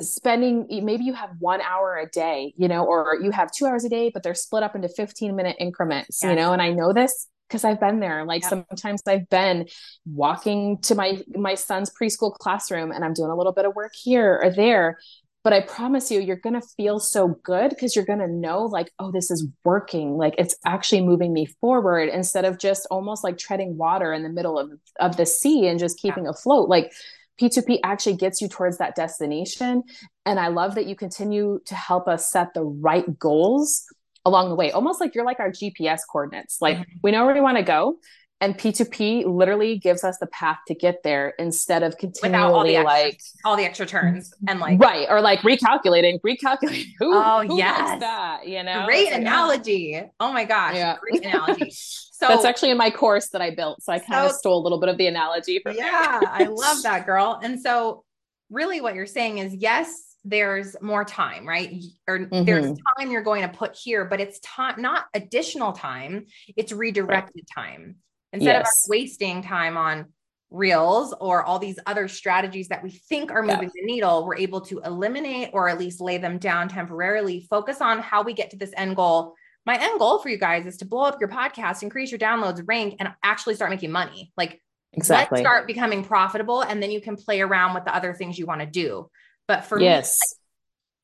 spending 0.00 0.66
maybe 0.84 1.04
you 1.04 1.14
have 1.14 1.30
one 1.38 1.60
hour 1.60 1.96
a 1.96 2.08
day 2.10 2.52
you 2.56 2.66
know 2.66 2.84
or 2.84 3.16
you 3.22 3.30
have 3.30 3.50
two 3.52 3.64
hours 3.64 3.84
a 3.84 3.88
day 3.88 4.10
but 4.12 4.22
they're 4.22 4.34
split 4.34 4.62
up 4.62 4.74
into 4.74 4.88
15 4.88 5.36
minute 5.36 5.56
increments 5.60 6.18
yes. 6.22 6.30
you 6.30 6.36
know 6.36 6.52
and 6.52 6.60
i 6.60 6.70
know 6.70 6.92
this 6.92 7.28
because 7.48 7.62
i've 7.62 7.78
been 7.78 8.00
there 8.00 8.24
like 8.24 8.42
sometimes 8.42 9.02
i've 9.06 9.28
been 9.28 9.68
walking 10.04 10.78
to 10.78 10.96
my 10.96 11.22
my 11.36 11.54
son's 11.54 11.90
preschool 11.90 12.32
classroom 12.34 12.90
and 12.90 13.04
i'm 13.04 13.12
doing 13.12 13.30
a 13.30 13.36
little 13.36 13.52
bit 13.52 13.66
of 13.66 13.74
work 13.76 13.92
here 13.94 14.40
or 14.42 14.50
there 14.50 14.98
but 15.44 15.52
i 15.52 15.60
promise 15.60 16.10
you 16.10 16.20
you're 16.20 16.34
going 16.34 16.60
to 16.60 16.66
feel 16.76 16.98
so 16.98 17.28
good 17.44 17.68
because 17.68 17.94
you're 17.94 18.04
going 18.04 18.18
to 18.18 18.26
know 18.26 18.64
like 18.64 18.90
oh 18.98 19.12
this 19.12 19.30
is 19.30 19.46
working 19.64 20.16
like 20.16 20.34
it's 20.38 20.56
actually 20.66 21.02
moving 21.02 21.32
me 21.32 21.46
forward 21.60 22.08
instead 22.08 22.44
of 22.44 22.58
just 22.58 22.84
almost 22.90 23.22
like 23.22 23.38
treading 23.38 23.76
water 23.76 24.12
in 24.12 24.24
the 24.24 24.28
middle 24.28 24.58
of 24.58 24.72
of 24.98 25.16
the 25.16 25.26
sea 25.26 25.68
and 25.68 25.78
just 25.78 26.00
keeping 26.00 26.24
yeah. 26.24 26.30
afloat 26.30 26.68
like 26.68 26.92
P2P 27.40 27.80
actually 27.82 28.16
gets 28.16 28.40
you 28.40 28.48
towards 28.48 28.78
that 28.78 28.94
destination. 28.94 29.82
And 30.24 30.38
I 30.38 30.48
love 30.48 30.76
that 30.76 30.86
you 30.86 30.94
continue 30.96 31.60
to 31.66 31.74
help 31.74 32.08
us 32.08 32.30
set 32.30 32.54
the 32.54 32.62
right 32.62 33.18
goals 33.18 33.84
along 34.24 34.48
the 34.48 34.54
way, 34.54 34.70
almost 34.70 35.00
like 35.00 35.14
you're 35.14 35.24
like 35.24 35.40
our 35.40 35.50
GPS 35.50 36.00
coordinates. 36.10 36.58
Like 36.60 36.78
mm-hmm. 36.78 36.98
we 37.02 37.10
know 37.10 37.24
where 37.26 37.34
we 37.34 37.40
want 37.40 37.58
to 37.58 37.62
go. 37.62 37.96
And 38.40 38.58
P2P 38.58 39.24
literally 39.26 39.78
gives 39.78 40.04
us 40.04 40.18
the 40.18 40.26
path 40.26 40.58
to 40.68 40.74
get 40.74 41.02
there 41.02 41.34
instead 41.38 41.82
of 41.82 41.96
continually 41.96 42.36
all 42.36 42.64
the 42.64 42.76
extra, 42.76 42.92
like 42.92 43.20
all 43.44 43.56
the 43.56 43.64
extra 43.64 43.86
turns 43.86 44.34
and 44.48 44.60
like 44.60 44.80
right 44.80 45.06
or 45.08 45.20
like 45.20 45.40
recalculating, 45.40 46.20
recalculating. 46.20 46.86
Who, 46.98 47.14
oh 47.14 47.44
who 47.46 47.56
yes, 47.56 48.00
that 48.00 48.46
you 48.46 48.62
know, 48.62 48.84
great 48.86 49.10
like, 49.10 49.20
analogy. 49.20 50.02
Oh 50.20 50.32
my 50.32 50.44
gosh, 50.44 50.76
yeah. 50.76 50.96
great 51.00 51.24
analogy. 51.24 51.72
So 52.16 52.28
that's 52.28 52.44
actually 52.44 52.70
in 52.70 52.78
my 52.78 52.90
course 52.90 53.30
that 53.30 53.42
I 53.42 53.50
built, 53.50 53.82
so 53.82 53.92
I 53.92 53.98
kind 53.98 54.22
so, 54.22 54.26
of 54.26 54.32
stole 54.32 54.62
a 54.62 54.62
little 54.62 54.78
bit 54.78 54.88
of 54.88 54.96
the 54.96 55.08
analogy 55.08 55.58
from. 55.58 55.76
Yeah, 55.76 56.20
I 56.24 56.44
love 56.50 56.82
that 56.84 57.06
girl. 57.06 57.40
And 57.42 57.60
so, 57.60 58.04
really, 58.50 58.80
what 58.80 58.94
you're 58.94 59.04
saying 59.04 59.38
is 59.38 59.52
yes, 59.52 60.14
there's 60.24 60.76
more 60.80 61.04
time, 61.04 61.46
right? 61.46 61.82
Or 62.06 62.20
mm-hmm. 62.20 62.44
there's 62.44 62.66
time 62.96 63.10
you're 63.10 63.22
going 63.22 63.42
to 63.42 63.48
put 63.48 63.76
here, 63.76 64.04
but 64.04 64.20
it's 64.20 64.38
time, 64.40 64.80
not 64.80 65.06
additional 65.12 65.72
time, 65.72 66.26
it's 66.56 66.72
redirected 66.72 67.44
right. 67.56 67.64
time. 67.64 67.96
Instead 68.34 68.64
yes. 68.64 68.66
of 68.66 68.90
wasting 68.90 69.42
time 69.42 69.76
on 69.76 70.06
reels 70.50 71.14
or 71.20 71.44
all 71.44 71.58
these 71.60 71.78
other 71.86 72.08
strategies 72.08 72.68
that 72.68 72.82
we 72.82 72.90
think 72.90 73.30
are 73.30 73.42
moving 73.42 73.70
yeah. 73.74 73.80
the 73.80 73.84
needle, 73.84 74.26
we're 74.26 74.36
able 74.36 74.60
to 74.60 74.80
eliminate 74.80 75.50
or 75.52 75.68
at 75.68 75.78
least 75.78 76.00
lay 76.00 76.18
them 76.18 76.38
down 76.38 76.68
temporarily, 76.68 77.46
focus 77.48 77.80
on 77.80 78.00
how 78.00 78.22
we 78.22 78.32
get 78.32 78.50
to 78.50 78.56
this 78.56 78.72
end 78.76 78.96
goal. 78.96 79.34
My 79.66 79.76
end 79.80 80.00
goal 80.00 80.18
for 80.18 80.28
you 80.28 80.36
guys 80.36 80.66
is 80.66 80.76
to 80.78 80.84
blow 80.84 81.04
up 81.04 81.18
your 81.20 81.28
podcast, 81.28 81.84
increase 81.84 82.10
your 82.10 82.18
downloads, 82.18 82.62
rank, 82.66 82.96
and 82.98 83.08
actually 83.22 83.54
start 83.54 83.70
making 83.70 83.92
money. 83.92 84.32
Like, 84.36 84.60
exactly. 84.92 85.36
Let's 85.36 85.46
start 85.46 85.66
becoming 85.68 86.04
profitable, 86.04 86.62
and 86.62 86.82
then 86.82 86.90
you 86.90 87.00
can 87.00 87.16
play 87.16 87.40
around 87.40 87.74
with 87.74 87.84
the 87.84 87.94
other 87.94 88.14
things 88.14 88.36
you 88.36 88.46
want 88.46 88.60
to 88.60 88.66
do. 88.66 89.08
But 89.46 89.64
for 89.64 89.80
yes. 89.80 90.18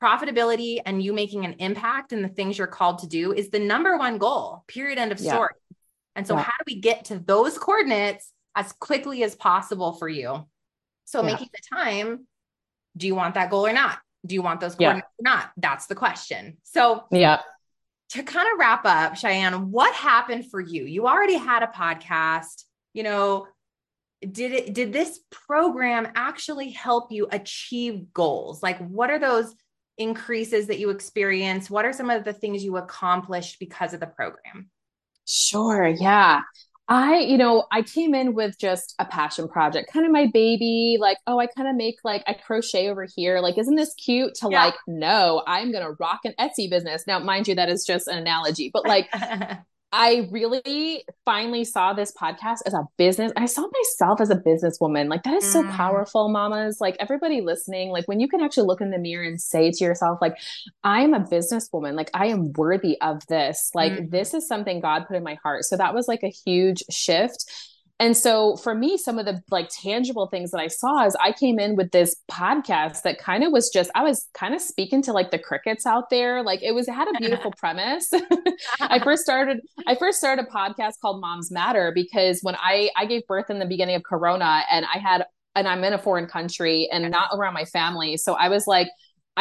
me, 0.02 0.08
profitability 0.08 0.80
and 0.84 1.02
you 1.02 1.12
making 1.12 1.44
an 1.44 1.54
impact 1.54 2.12
in 2.12 2.22
the 2.22 2.28
things 2.28 2.58
you're 2.58 2.66
called 2.66 2.98
to 2.98 3.06
do 3.06 3.32
is 3.32 3.50
the 3.50 3.60
number 3.60 3.96
one 3.96 4.18
goal, 4.18 4.64
period, 4.66 4.98
end 4.98 5.12
of 5.12 5.20
story. 5.20 5.54
Yeah. 6.20 6.22
And 6.22 6.26
so, 6.26 6.36
yeah. 6.36 6.42
how 6.42 6.52
do 6.58 6.64
we 6.66 6.80
get 6.80 7.06
to 7.06 7.18
those 7.18 7.58
coordinates 7.58 8.32
as 8.54 8.72
quickly 8.72 9.22
as 9.22 9.34
possible 9.34 9.92
for 9.92 10.08
you? 10.08 10.46
So, 11.04 11.22
yeah. 11.22 11.32
making 11.32 11.48
the 11.52 11.76
time, 11.76 12.26
do 12.96 13.06
you 13.06 13.14
want 13.14 13.34
that 13.34 13.50
goal 13.50 13.66
or 13.66 13.72
not? 13.72 13.98
Do 14.26 14.34
you 14.34 14.42
want 14.42 14.60
those 14.60 14.74
coordinates 14.74 15.08
or 15.18 15.24
not? 15.24 15.50
That's 15.56 15.86
the 15.86 15.94
question. 15.94 16.58
So, 16.62 17.04
yeah. 17.10 17.40
To 18.10 18.22
kind 18.24 18.48
of 18.52 18.58
wrap 18.58 18.84
up, 18.84 19.14
Cheyanne, 19.14 19.70
what 19.70 19.94
happened 19.94 20.50
for 20.50 20.60
you? 20.60 20.84
You 20.84 21.06
already 21.06 21.36
had 21.36 21.62
a 21.62 21.68
podcast, 21.68 22.64
you 22.92 23.04
know, 23.04 23.46
did 24.20 24.52
it 24.52 24.74
did 24.74 24.92
this 24.92 25.20
program 25.30 26.08
actually 26.14 26.70
help 26.70 27.10
you 27.10 27.26
achieve 27.32 28.12
goals 28.12 28.62
like 28.62 28.78
what 28.88 29.10
are 29.10 29.18
those 29.18 29.54
increases 29.96 30.66
that 30.66 30.78
you 30.78 30.90
experience 30.90 31.70
what 31.70 31.84
are 31.84 31.92
some 31.92 32.10
of 32.10 32.24
the 32.24 32.32
things 32.32 32.62
you 32.62 32.76
accomplished 32.76 33.58
because 33.58 33.94
of 33.94 34.00
the 34.00 34.06
program 34.06 34.68
sure 35.30 35.86
yeah. 35.86 36.40
I 36.88 37.18
you 37.18 37.38
know 37.38 37.66
i 37.70 37.82
came 37.82 38.16
in 38.16 38.34
with 38.34 38.58
just 38.58 38.96
a 38.98 39.04
passion 39.04 39.46
project 39.46 39.92
kind 39.92 40.04
of 40.04 40.10
my 40.10 40.26
baby 40.26 40.98
like 41.00 41.18
oh 41.28 41.38
i 41.38 41.46
kind 41.46 41.68
of 41.68 41.76
make 41.76 41.98
like 42.02 42.24
i 42.26 42.34
crochet 42.34 42.88
over 42.88 43.06
here. 43.14 43.38
Like 43.38 43.56
isn't 43.58 43.76
this 43.76 43.94
cute 43.94 44.34
to 44.36 44.48
yeah. 44.50 44.64
like 44.64 44.74
no 44.88 45.42
i'm 45.46 45.70
gonna 45.70 45.92
rock 46.00 46.20
an 46.24 46.34
etsy 46.40 46.68
business? 46.68 47.04
Now 47.06 47.20
mind 47.20 47.46
you 47.46 47.54
that 47.54 47.68
is 47.68 47.84
just 47.84 48.08
an 48.08 48.18
analogy 48.18 48.70
but 48.72 48.86
like 48.86 49.08
I 49.92 50.28
really 50.30 51.04
finally 51.24 51.64
saw 51.64 51.92
this 51.92 52.12
podcast 52.12 52.58
as 52.64 52.74
a 52.74 52.86
business. 52.96 53.32
I 53.36 53.46
saw 53.46 53.66
myself 53.72 54.20
as 54.20 54.30
a 54.30 54.36
businesswoman. 54.36 55.08
Like 55.08 55.24
that 55.24 55.34
is 55.34 55.44
mm. 55.44 55.52
so 55.52 55.64
powerful, 55.64 56.28
mamas. 56.28 56.80
Like 56.80 56.96
everybody 57.00 57.40
listening, 57.40 57.90
like 57.90 58.06
when 58.06 58.20
you 58.20 58.28
can 58.28 58.40
actually 58.40 58.66
look 58.68 58.80
in 58.80 58.90
the 58.90 58.98
mirror 58.98 59.24
and 59.24 59.40
say 59.40 59.72
to 59.72 59.84
yourself, 59.84 60.18
like, 60.22 60.36
I 60.84 61.00
am 61.00 61.12
a 61.12 61.20
businesswoman. 61.20 61.94
Like 61.94 62.10
I 62.14 62.26
am 62.26 62.52
worthy 62.52 63.00
of 63.00 63.26
this. 63.26 63.70
Like 63.74 63.92
mm. 63.92 64.10
this 64.10 64.32
is 64.32 64.46
something 64.46 64.80
God 64.80 65.06
put 65.08 65.16
in 65.16 65.24
my 65.24 65.38
heart. 65.42 65.64
So 65.64 65.76
that 65.76 65.92
was 65.92 66.06
like 66.06 66.22
a 66.22 66.32
huge 66.46 66.84
shift. 66.88 67.50
And 68.00 68.16
so 68.16 68.56
for 68.56 68.74
me, 68.74 68.96
some 68.96 69.18
of 69.18 69.26
the 69.26 69.42
like 69.50 69.68
tangible 69.68 70.26
things 70.26 70.52
that 70.52 70.58
I 70.58 70.68
saw 70.68 71.04
is 71.04 71.14
I 71.20 71.32
came 71.32 71.58
in 71.60 71.76
with 71.76 71.90
this 71.90 72.16
podcast 72.30 73.02
that 73.02 73.18
kind 73.18 73.44
of 73.44 73.52
was 73.52 73.68
just, 73.68 73.90
I 73.94 74.02
was 74.02 74.26
kind 74.32 74.54
of 74.54 74.62
speaking 74.62 75.02
to 75.02 75.12
like 75.12 75.30
the 75.30 75.38
crickets 75.38 75.84
out 75.84 76.08
there. 76.08 76.42
Like 76.42 76.62
it 76.62 76.72
was, 76.72 76.88
it 76.88 76.94
had 76.94 77.08
a 77.08 77.12
beautiful 77.18 77.52
premise. 77.58 78.10
I 78.80 79.00
first 79.00 79.22
started, 79.22 79.60
I 79.86 79.96
first 79.96 80.16
started 80.16 80.46
a 80.46 80.50
podcast 80.50 80.94
called 81.02 81.20
Moms 81.20 81.50
Matter 81.50 81.92
because 81.94 82.40
when 82.40 82.56
I, 82.56 82.88
I 82.96 83.04
gave 83.04 83.26
birth 83.26 83.50
in 83.50 83.58
the 83.58 83.66
beginning 83.66 83.96
of 83.96 84.02
Corona 84.02 84.62
and 84.70 84.86
I 84.86 84.98
had, 84.98 85.26
and 85.54 85.68
I'm 85.68 85.84
in 85.84 85.92
a 85.92 85.98
foreign 85.98 86.26
country 86.26 86.88
and 86.90 87.10
not 87.10 87.30
around 87.34 87.52
my 87.52 87.66
family. 87.66 88.16
So 88.16 88.32
I 88.32 88.48
was 88.48 88.66
like, 88.66 88.88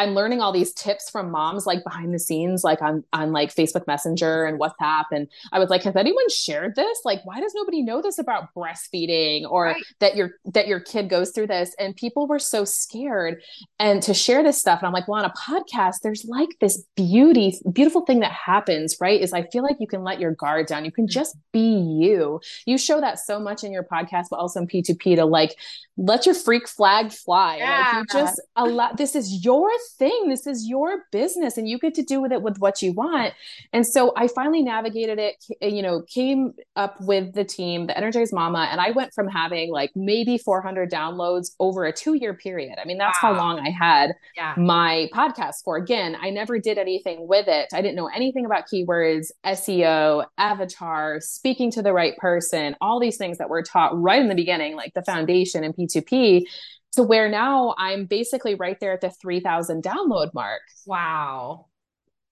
I'm 0.00 0.14
learning 0.14 0.40
all 0.40 0.50
these 0.50 0.72
tips 0.72 1.10
from 1.10 1.30
moms 1.30 1.66
like 1.66 1.84
behind 1.84 2.14
the 2.14 2.18
scenes, 2.18 2.64
like 2.64 2.80
on 2.80 3.04
on 3.12 3.32
like 3.32 3.54
Facebook 3.54 3.86
Messenger 3.86 4.46
and 4.46 4.58
WhatsApp. 4.58 5.04
And 5.12 5.28
I 5.52 5.58
was 5.58 5.68
like, 5.68 5.82
has 5.82 5.94
anyone 5.94 6.26
shared 6.30 6.74
this? 6.74 7.00
Like, 7.04 7.20
why 7.24 7.38
does 7.38 7.52
nobody 7.54 7.82
know 7.82 8.00
this 8.00 8.18
about 8.18 8.54
breastfeeding 8.54 9.44
or 9.50 9.64
right. 9.64 9.84
that 9.98 10.16
your 10.16 10.36
that 10.46 10.66
your 10.68 10.80
kid 10.80 11.10
goes 11.10 11.32
through 11.32 11.48
this? 11.48 11.74
And 11.78 11.94
people 11.94 12.26
were 12.26 12.38
so 12.38 12.64
scared 12.64 13.42
and 13.78 14.02
to 14.02 14.14
share 14.14 14.42
this 14.42 14.58
stuff. 14.58 14.80
And 14.80 14.86
I'm 14.86 14.94
like, 14.94 15.06
well, 15.06 15.22
on 15.22 15.30
a 15.30 15.34
podcast, 15.34 15.96
there's 16.02 16.24
like 16.24 16.48
this 16.62 16.82
beauty, 16.96 17.60
beautiful 17.70 18.06
thing 18.06 18.20
that 18.20 18.32
happens, 18.32 18.96
right? 19.02 19.20
Is 19.20 19.34
I 19.34 19.42
feel 19.48 19.62
like 19.62 19.76
you 19.80 19.86
can 19.86 20.02
let 20.02 20.18
your 20.18 20.32
guard 20.32 20.66
down. 20.66 20.86
You 20.86 20.92
can 20.92 21.08
mm. 21.08 21.10
just 21.10 21.36
be 21.52 21.76
you. 21.76 22.40
You 22.64 22.78
show 22.78 23.02
that 23.02 23.18
so 23.18 23.38
much 23.38 23.64
in 23.64 23.70
your 23.70 23.84
podcast, 23.84 24.28
but 24.30 24.38
also 24.38 24.60
in 24.60 24.66
P2P 24.66 25.16
to 25.16 25.26
like 25.26 25.56
let 25.98 26.24
your 26.24 26.34
freak 26.34 26.66
flag 26.66 27.12
fly. 27.12 27.58
Yeah. 27.58 27.92
Like 27.92 27.94
you 28.14 28.20
just 28.20 28.40
allow 28.56 28.92
this 28.92 29.14
is 29.14 29.44
your 29.44 29.68
thing. 29.90 30.28
This 30.28 30.46
is 30.46 30.68
your 30.68 31.04
business 31.10 31.56
and 31.56 31.68
you 31.68 31.78
get 31.78 31.94
to 31.94 32.02
do 32.02 32.20
with 32.20 32.32
it 32.32 32.42
with 32.42 32.58
what 32.58 32.82
you 32.82 32.92
want. 32.92 33.34
And 33.72 33.86
so 33.86 34.12
I 34.16 34.28
finally 34.28 34.62
navigated 34.62 35.18
it, 35.18 35.44
you 35.60 35.82
know, 35.82 36.02
came 36.02 36.54
up 36.76 37.00
with 37.00 37.34
the 37.34 37.44
team, 37.44 37.86
the 37.86 37.96
Energized 37.96 38.32
Mama, 38.32 38.68
and 38.70 38.80
I 38.80 38.90
went 38.90 39.12
from 39.12 39.28
having 39.28 39.70
like 39.70 39.90
maybe 39.94 40.38
400 40.38 40.90
downloads 40.90 41.50
over 41.60 41.84
a 41.84 41.92
two 41.92 42.14
year 42.14 42.34
period. 42.34 42.78
I 42.80 42.86
mean, 42.86 42.98
that's 42.98 43.22
wow. 43.22 43.34
how 43.34 43.38
long 43.38 43.60
I 43.60 43.70
had 43.70 44.12
yeah. 44.36 44.54
my 44.56 45.08
podcast 45.14 45.64
for. 45.64 45.76
Again, 45.76 46.16
I 46.20 46.30
never 46.30 46.58
did 46.58 46.78
anything 46.78 47.26
with 47.28 47.48
it. 47.48 47.68
I 47.72 47.82
didn't 47.82 47.96
know 47.96 48.08
anything 48.14 48.44
about 48.44 48.64
keywords, 48.72 49.30
SEO, 49.44 50.26
avatar, 50.38 51.20
speaking 51.20 51.70
to 51.72 51.82
the 51.82 51.92
right 51.92 52.16
person, 52.16 52.76
all 52.80 53.00
these 53.00 53.16
things 53.16 53.38
that 53.38 53.48
were 53.48 53.62
taught 53.62 53.98
right 53.98 54.20
in 54.20 54.28
the 54.28 54.34
beginning, 54.34 54.76
like 54.76 54.94
the 54.94 55.02
foundation 55.02 55.64
and 55.64 55.74
P2P 55.74 56.44
to 56.92 57.02
where 57.02 57.28
now 57.28 57.74
I'm 57.78 58.06
basically 58.06 58.54
right 58.54 58.78
there 58.80 58.92
at 58.92 59.00
the 59.00 59.10
3000 59.10 59.82
download 59.82 60.34
mark. 60.34 60.62
Wow. 60.86 61.66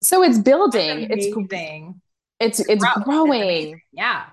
So 0.02 0.22
it's 0.22 0.38
building. 0.38 1.08
It's 1.10 1.26
it's 2.40 2.60
it's 2.60 2.84
growing. 3.04 3.80
Yeah 3.92 4.26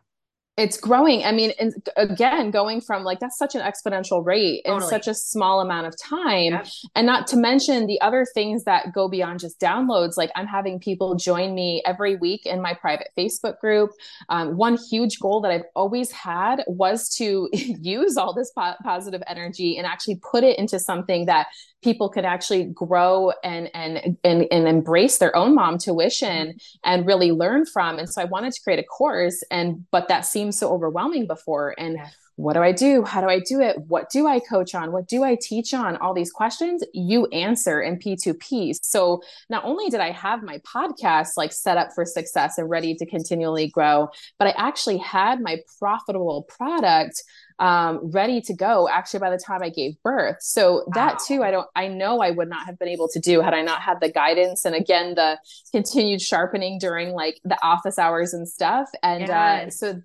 it's 0.58 0.78
growing 0.78 1.24
i 1.26 1.32
mean 1.32 1.52
and 1.60 1.74
again 1.98 2.50
going 2.50 2.80
from 2.80 3.04
like 3.04 3.20
that's 3.20 3.38
such 3.38 3.56
an 3.56 3.62
exponential 3.62 4.26
rate 4.26 4.62
totally. 4.66 4.84
in 4.84 4.90
such 4.90 5.08
a 5.08 5.14
small 5.14 5.60
amount 5.60 5.86
of 5.86 5.94
time 5.98 6.54
yep. 6.54 6.68
and 6.96 7.06
not 7.06 7.28
to 7.28 7.36
mention 7.36 7.88
the 7.88 8.00
other 8.00 8.26
things 8.34 8.64
that 8.64 8.94
go 8.94 9.10
beyond 9.10 9.40
just 9.40 9.60
downloads 9.60 10.16
like 10.16 10.32
i'm 10.36 10.48
having 10.48 10.80
people 10.80 11.16
join 11.16 11.54
me 11.54 11.82
every 11.86 12.16
week 12.16 12.46
in 12.46 12.62
my 12.62 12.74
private 12.74 13.10
facebook 13.18 13.60
group 13.60 13.90
um, 14.30 14.56
one 14.56 14.78
huge 14.90 15.20
goal 15.20 15.42
that 15.42 15.52
i've 15.52 15.66
always 15.76 16.10
had 16.12 16.64
was 16.68 17.10
to 17.10 17.50
use 17.54 18.16
all 18.16 18.34
this 18.34 18.52
po- 18.52 18.76
positive 18.84 19.22
energy 19.28 19.78
and 19.78 19.86
actually 19.86 20.20
put 20.32 20.44
it 20.44 20.58
into 20.58 20.80
something 20.80 21.26
that 21.26 21.48
people 21.86 22.10
could 22.10 22.26
actually 22.26 22.64
grow 22.66 23.32
and 23.44 23.70
and 23.76 24.18
and, 24.24 24.48
and 24.52 24.68
embrace 24.68 25.20
their 25.20 25.36
own 25.36 25.54
mom 25.54 25.78
tuition 25.78 26.48
mm-hmm. 26.48 26.58
and 26.84 27.06
really 27.06 27.32
learn 27.32 27.64
from 27.64 28.00
and 28.00 28.10
so 28.10 28.20
i 28.20 28.26
wanted 28.26 28.52
to 28.52 28.60
create 28.62 28.80
a 28.80 28.84
course 28.84 29.44
and 29.52 29.86
but 29.92 30.08
that 30.08 30.26
seemed 30.26 30.56
so 30.56 30.74
overwhelming 30.74 31.28
before 31.28 31.76
and 31.78 32.00
what 32.38 32.54
do 32.54 32.62
I 32.62 32.74
do? 32.74 33.04
How 33.06 33.22
do 33.22 33.28
I 33.28 33.40
do 33.40 33.62
it? 33.62 33.78
What 33.88 34.10
do 34.10 34.28
I 34.28 34.42
coach 34.42 34.76
on? 34.76 34.92
What 34.92 35.08
do 35.08 35.24
I 35.24 35.38
teach 35.42 35.74
on? 35.74 35.96
All 35.98 36.14
these 36.14 36.32
questions 36.32 36.84
you 36.94 37.28
answer 37.28 37.82
in 37.82 37.98
P2P. 37.98 38.76
So 38.84 39.22
not 39.50 39.64
only 39.64 39.90
did 39.90 40.02
I 40.02 40.12
have 40.12 40.44
my 40.44 40.58
podcast 40.60 41.38
like 41.38 41.54
set 41.54 41.78
up 41.78 41.94
for 41.96 42.04
success 42.04 42.58
and 42.58 42.70
ready 42.70 42.94
to 42.96 43.06
continually 43.06 43.70
grow, 43.70 44.10
but 44.38 44.50
I 44.50 44.54
actually 44.58 44.98
had 44.98 45.40
my 45.40 45.60
profitable 45.80 46.44
product 46.44 47.24
um, 47.60 48.12
ready 48.12 48.42
to 48.42 48.54
go 48.54 48.90
actually 48.90 49.22
by 49.22 49.30
the 49.30 49.38
time 49.38 49.64
I 49.64 49.70
gave 49.70 50.02
birth. 50.04 50.38
So 50.42 50.76
wow. 50.76 50.84
that 50.94 51.20
too, 51.26 51.44
I 51.44 51.52
don't, 51.52 51.68
I 51.76 51.88
know 51.88 52.20
I 52.20 52.32
would 52.32 52.50
not 52.50 52.66
have 52.66 52.78
been 52.78 52.88
able 52.88 53.08
to 53.10 53.20
do 53.20 53.42
had 53.42 53.54
I 53.54 53.62
not 53.62 53.82
had 53.82 54.00
the 54.02 54.12
guidance 54.12 54.66
and 54.66 54.76
again, 54.76 55.16
the 55.16 55.38
continued 55.72 56.22
sharpening 56.22 56.80
during 56.80 57.14
like 57.14 57.40
the 57.44 57.58
office 57.64 57.98
hours 57.98 58.34
and 58.34 58.48
stuff. 58.48 58.90
And 59.02 59.24
uh, 59.24 59.28
yes. 59.28 59.68
uh, 59.68 59.70
so 59.94 60.02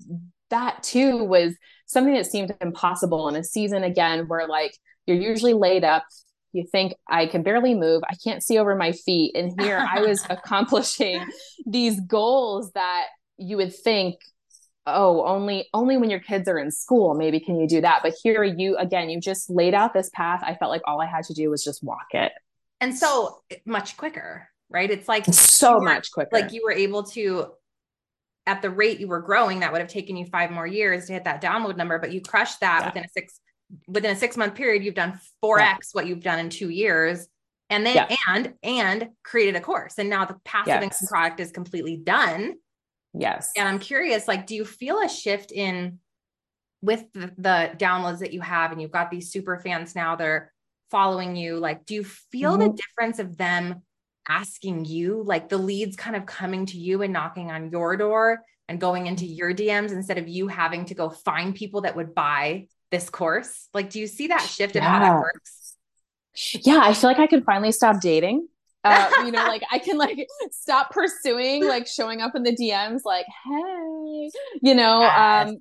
that 0.50 0.82
too 0.82 1.24
was 1.24 1.54
something 1.86 2.14
that 2.14 2.26
seemed 2.26 2.54
impossible 2.60 3.28
in 3.28 3.36
a 3.36 3.44
season 3.44 3.82
again 3.82 4.28
where 4.28 4.46
like 4.46 4.76
you're 5.06 5.16
usually 5.16 5.54
laid 5.54 5.84
up 5.84 6.04
you 6.52 6.66
think 6.66 6.94
I 7.08 7.26
can 7.26 7.42
barely 7.42 7.74
move, 7.74 8.02
I 8.08 8.16
can't 8.16 8.42
see 8.42 8.58
over 8.58 8.74
my 8.74 8.92
feet. 8.92 9.36
And 9.36 9.60
here 9.60 9.78
I 9.78 10.00
was 10.00 10.24
accomplishing 10.30 11.24
these 11.66 12.00
goals 12.00 12.72
that 12.72 13.06
you 13.36 13.56
would 13.56 13.74
think 13.74 14.16
oh 14.94 15.24
only 15.24 15.68
only 15.74 15.96
when 15.96 16.10
your 16.10 16.20
kids 16.20 16.48
are 16.48 16.58
in 16.58 16.70
school 16.70 17.14
maybe 17.14 17.40
can 17.40 17.58
you 17.58 17.66
do 17.66 17.80
that 17.80 18.00
but 18.02 18.14
here 18.22 18.42
you 18.42 18.76
again 18.76 19.10
you 19.10 19.20
just 19.20 19.50
laid 19.50 19.74
out 19.74 19.92
this 19.92 20.10
path 20.14 20.42
i 20.44 20.54
felt 20.54 20.70
like 20.70 20.82
all 20.86 21.00
i 21.00 21.06
had 21.06 21.24
to 21.24 21.34
do 21.34 21.50
was 21.50 21.64
just 21.64 21.82
walk 21.82 22.06
it 22.12 22.32
and 22.80 22.96
so 22.96 23.42
much 23.64 23.96
quicker 23.96 24.48
right 24.68 24.90
it's 24.90 25.08
like 25.08 25.24
so 25.26 25.80
much 25.80 26.10
quicker 26.12 26.30
like 26.32 26.52
you 26.52 26.62
were 26.64 26.72
able 26.72 27.02
to 27.02 27.46
at 28.46 28.62
the 28.62 28.70
rate 28.70 29.00
you 29.00 29.08
were 29.08 29.20
growing, 29.20 29.60
that 29.60 29.72
would 29.72 29.80
have 29.80 29.90
taken 29.90 30.16
you 30.16 30.26
five 30.26 30.50
more 30.50 30.66
years 30.66 31.06
to 31.06 31.12
hit 31.12 31.24
that 31.24 31.42
download 31.42 31.76
number, 31.76 31.98
but 31.98 32.12
you 32.12 32.20
crushed 32.20 32.60
that 32.60 32.80
yeah. 32.80 32.86
within 32.86 33.04
a 33.04 33.08
six 33.08 33.40
within 33.86 34.10
a 34.10 34.16
six 34.16 34.36
month 34.36 34.54
period. 34.54 34.82
You've 34.82 34.94
done 34.94 35.20
four 35.40 35.60
yeah. 35.60 35.70
x 35.70 35.90
what 35.92 36.06
you've 36.06 36.22
done 36.22 36.38
in 36.38 36.50
two 36.50 36.68
years, 36.68 37.28
and 37.68 37.84
then 37.84 37.94
yeah. 37.94 38.16
and 38.28 38.54
and 38.62 39.08
created 39.22 39.56
a 39.56 39.60
course, 39.60 39.94
and 39.98 40.10
now 40.10 40.24
the 40.24 40.36
passive 40.44 40.68
yes. 40.68 40.82
income 40.82 41.06
product 41.08 41.40
is 41.40 41.52
completely 41.52 41.96
done. 41.96 42.54
Yes, 43.12 43.50
and 43.56 43.68
I'm 43.68 43.78
curious, 43.78 44.28
like, 44.28 44.46
do 44.46 44.54
you 44.54 44.64
feel 44.64 45.00
a 45.00 45.08
shift 45.08 45.52
in 45.52 45.98
with 46.82 47.04
the, 47.12 47.32
the 47.36 47.70
downloads 47.76 48.20
that 48.20 48.32
you 48.32 48.40
have, 48.40 48.72
and 48.72 48.80
you've 48.80 48.90
got 48.90 49.10
these 49.10 49.30
super 49.30 49.58
fans 49.58 49.94
now 49.94 50.16
that 50.16 50.26
are 50.26 50.52
following 50.90 51.36
you? 51.36 51.56
Like, 51.56 51.86
do 51.86 51.94
you 51.94 52.04
feel 52.04 52.52
mm-hmm. 52.52 52.68
the 52.68 52.76
difference 52.76 53.18
of 53.18 53.36
them? 53.36 53.82
asking 54.28 54.84
you, 54.84 55.22
like 55.24 55.48
the 55.48 55.58
leads 55.58 55.96
kind 55.96 56.14
of 56.14 56.24
coming 56.24 56.64
to 56.66 56.78
you 56.78 57.02
and 57.02 57.12
knocking 57.12 57.50
on 57.50 57.70
your 57.70 57.96
door 57.96 58.42
and 58.68 58.80
going 58.80 59.06
into 59.06 59.26
your 59.26 59.52
DMs 59.52 59.90
instead 59.90 60.18
of 60.18 60.28
you 60.28 60.46
having 60.46 60.84
to 60.86 60.94
go 60.94 61.10
find 61.10 61.54
people 61.54 61.80
that 61.80 61.96
would 61.96 62.14
buy 62.14 62.68
this 62.90 63.10
course? 63.10 63.68
Like, 63.74 63.90
do 63.90 63.98
you 63.98 64.06
see 64.06 64.28
that 64.28 64.42
shift 64.42 64.76
in 64.76 64.82
yeah. 64.82 64.88
how 64.88 64.98
that 65.00 65.20
works? 65.20 65.74
Yeah, 66.62 66.80
I 66.80 66.94
feel 66.94 67.10
like 67.10 67.18
I 67.18 67.26
can 67.26 67.42
finally 67.42 67.72
stop 67.72 68.00
dating. 68.00 68.46
Uh, 68.84 69.10
you 69.24 69.32
know, 69.32 69.44
like 69.46 69.62
I 69.70 69.78
can 69.78 69.98
like 69.98 70.26
stop 70.50 70.90
pursuing, 70.90 71.66
like 71.66 71.86
showing 71.86 72.20
up 72.20 72.34
in 72.34 72.42
the 72.42 72.56
DMs, 72.56 73.00
like, 73.04 73.26
hey, 73.44 74.30
you 74.62 74.74
know, 74.74 75.02
um, 75.02 75.58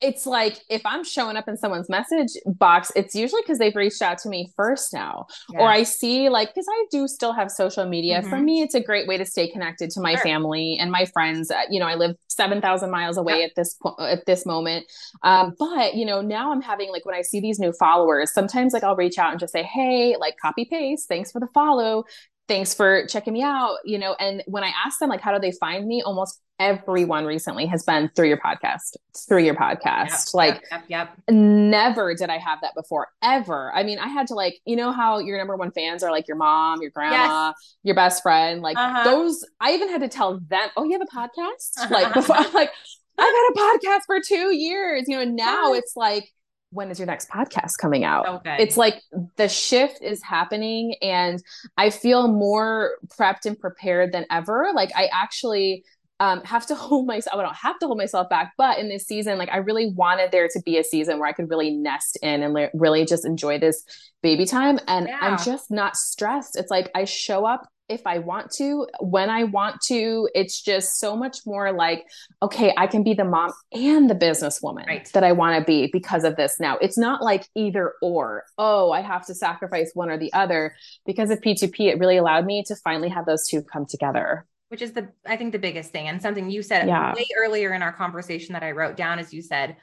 it's 0.00 0.26
like 0.26 0.60
if 0.70 0.80
I'm 0.84 1.02
showing 1.02 1.36
up 1.36 1.48
in 1.48 1.56
someone's 1.56 1.88
message 1.88 2.30
box, 2.46 2.92
it's 2.94 3.14
usually 3.14 3.42
because 3.42 3.58
they've 3.58 3.74
reached 3.74 4.00
out 4.00 4.18
to 4.18 4.28
me 4.28 4.48
first 4.54 4.92
now. 4.92 5.26
Yeah. 5.50 5.60
Or 5.60 5.68
I 5.68 5.82
see, 5.82 6.28
like, 6.28 6.50
because 6.54 6.66
I 6.70 6.84
do 6.90 7.08
still 7.08 7.32
have 7.32 7.50
social 7.50 7.84
media. 7.84 8.20
Mm-hmm. 8.20 8.30
For 8.30 8.38
me, 8.38 8.62
it's 8.62 8.74
a 8.74 8.80
great 8.80 9.08
way 9.08 9.18
to 9.18 9.26
stay 9.26 9.48
connected 9.48 9.90
to 9.90 10.00
my 10.00 10.14
sure. 10.14 10.22
family 10.22 10.76
and 10.78 10.92
my 10.92 11.04
friends. 11.06 11.50
Uh, 11.50 11.62
you 11.68 11.80
know, 11.80 11.86
I 11.86 11.96
live 11.96 12.14
7,000 12.28 12.90
miles 12.90 13.16
away 13.16 13.42
at 13.42 13.52
this 13.56 13.74
point, 13.74 13.96
at 14.00 14.24
this 14.24 14.46
moment. 14.46 14.86
Um, 15.24 15.54
but, 15.58 15.94
you 15.94 16.06
know, 16.06 16.20
now 16.20 16.52
I'm 16.52 16.62
having, 16.62 16.90
like, 16.90 17.04
when 17.04 17.16
I 17.16 17.22
see 17.22 17.40
these 17.40 17.58
new 17.58 17.72
followers, 17.72 18.32
sometimes, 18.32 18.72
like, 18.72 18.84
I'll 18.84 18.96
reach 18.96 19.18
out 19.18 19.32
and 19.32 19.40
just 19.40 19.52
say, 19.52 19.64
hey, 19.64 20.16
like, 20.18 20.36
copy 20.40 20.64
paste, 20.64 21.08
thanks 21.08 21.32
for 21.32 21.40
the 21.40 21.48
follow 21.52 22.04
thanks 22.48 22.74
for 22.74 23.06
checking 23.06 23.32
me 23.32 23.42
out 23.42 23.76
you 23.84 23.98
know 23.98 24.16
and 24.18 24.42
when 24.46 24.64
i 24.64 24.72
ask 24.84 24.98
them 24.98 25.08
like 25.08 25.20
how 25.20 25.32
do 25.32 25.38
they 25.38 25.52
find 25.52 25.86
me 25.86 26.02
almost 26.02 26.40
everyone 26.58 27.24
recently 27.24 27.66
has 27.66 27.84
been 27.84 28.10
through 28.16 28.26
your 28.26 28.38
podcast 28.38 28.96
through 29.28 29.44
your 29.44 29.54
podcast. 29.54 30.26
Yep, 30.26 30.34
like 30.34 30.64
yep, 30.70 30.84
yep, 30.88 31.18
never 31.30 32.14
did 32.14 32.30
i 32.30 32.38
have 32.38 32.60
that 32.62 32.74
before 32.74 33.08
ever. 33.22 33.72
I 33.74 33.84
mean 33.84 33.98
i 33.98 34.08
had 34.08 34.26
to 34.28 34.34
like 34.34 34.58
you 34.64 34.74
know 34.74 34.90
how 34.90 35.18
your 35.18 35.38
number 35.38 35.56
one 35.56 35.70
fans 35.70 36.02
are 36.02 36.10
like 36.10 36.26
your 36.26 36.36
mom 36.36 36.82
your 36.82 36.90
grandma 36.90 37.48
yes. 37.48 37.76
your 37.84 37.94
best 37.94 38.22
friend 38.22 38.60
like 38.60 38.76
uh-huh. 38.76 39.04
those 39.04 39.44
i 39.60 39.72
even 39.72 39.88
had 39.88 40.00
to 40.00 40.08
tell 40.08 40.40
them 40.40 40.68
oh 40.76 40.84
you 40.84 40.92
have 40.92 41.02
a 41.02 41.16
podcast? 41.16 41.90
Like 41.90 42.12
before 42.14 42.36
like 42.54 42.72
i've 43.18 43.26
had 43.26 43.50
a 43.50 43.58
podcast 43.58 44.00
for 44.06 44.20
two 44.20 44.54
years 44.54 45.04
you 45.06 45.16
know 45.16 45.22
and 45.22 45.36
now 45.36 45.74
it's 45.74 45.94
like 45.96 46.28
when 46.70 46.90
is 46.90 46.98
your 46.98 47.06
next 47.06 47.30
podcast 47.30 47.78
coming 47.78 48.04
out? 48.04 48.28
Okay. 48.28 48.56
It's 48.58 48.76
like 48.76 49.02
the 49.36 49.48
shift 49.48 50.02
is 50.02 50.22
happening 50.22 50.94
and 51.00 51.42
I 51.76 51.90
feel 51.90 52.28
more 52.28 52.92
prepped 53.08 53.46
and 53.46 53.58
prepared 53.58 54.12
than 54.12 54.26
ever. 54.30 54.70
Like 54.74 54.90
I 54.94 55.08
actually 55.12 55.84
um, 56.20 56.42
have 56.44 56.66
to 56.66 56.74
hold 56.76 57.06
myself. 57.06 57.38
I 57.38 57.42
don't 57.42 57.56
have 57.56 57.78
to 57.78 57.86
hold 57.86 57.98
myself 57.98 58.28
back, 58.28 58.52
but 58.58 58.78
in 58.78 58.88
this 58.88 59.06
season, 59.06 59.38
like 59.38 59.50
I 59.50 59.58
really 59.58 59.92
wanted 59.92 60.30
there 60.30 60.48
to 60.48 60.62
be 60.64 60.78
a 60.78 60.84
season 60.84 61.18
where 61.18 61.28
I 61.28 61.32
could 61.32 61.48
really 61.48 61.70
nest 61.70 62.18
in 62.22 62.42
and 62.42 62.52
le- 62.52 62.70
really 62.74 63.04
just 63.04 63.24
enjoy 63.24 63.58
this 63.58 63.82
baby 64.22 64.44
time. 64.44 64.78
And 64.86 65.08
yeah. 65.08 65.18
I'm 65.20 65.38
just 65.42 65.70
not 65.70 65.96
stressed. 65.96 66.56
It's 66.56 66.70
like 66.70 66.90
I 66.94 67.04
show 67.04 67.46
up 67.46 67.68
if 67.88 68.06
I 68.06 68.18
want 68.18 68.50
to, 68.52 68.86
when 69.00 69.30
I 69.30 69.44
want 69.44 69.80
to. 69.82 70.28
It's 70.34 70.60
just 70.60 70.98
so 70.98 71.16
much 71.16 71.38
more 71.46 71.72
like, 71.72 72.04
okay, 72.42 72.74
I 72.76 72.86
can 72.86 73.02
be 73.02 73.14
the 73.14 73.24
mom 73.24 73.52
and 73.72 74.08
the 74.08 74.14
businesswoman 74.14 74.86
right. 74.86 75.10
that 75.12 75.24
I 75.24 75.32
want 75.32 75.58
to 75.58 75.64
be 75.64 75.88
because 75.92 76.24
of 76.24 76.36
this 76.36 76.58
now. 76.60 76.76
It's 76.78 76.98
not 76.98 77.22
like 77.22 77.46
either 77.54 77.94
or, 78.02 78.44
oh, 78.58 78.90
I 78.92 79.00
have 79.00 79.26
to 79.26 79.34
sacrifice 79.34 79.92
one 79.94 80.10
or 80.10 80.18
the 80.18 80.32
other. 80.32 80.74
Because 81.06 81.30
of 81.30 81.40
P2P, 81.40 81.80
it 81.80 81.98
really 81.98 82.16
allowed 82.16 82.46
me 82.46 82.62
to 82.64 82.76
finally 82.76 83.08
have 83.08 83.26
those 83.26 83.48
two 83.48 83.62
come 83.62 83.86
together. 83.86 84.46
Which 84.68 84.82
is 84.82 84.92
the, 84.92 85.08
I 85.26 85.36
think, 85.36 85.52
the 85.52 85.58
biggest 85.58 85.90
thing. 85.90 86.08
And 86.08 86.20
something 86.20 86.50
you 86.50 86.62
said 86.62 86.88
yeah. 86.88 87.14
way 87.14 87.26
earlier 87.38 87.72
in 87.72 87.82
our 87.82 87.92
conversation 87.92 88.52
that 88.52 88.62
I 88.62 88.72
wrote 88.72 88.96
down 88.96 89.18
is 89.18 89.32
you 89.32 89.40
said, 89.40 89.76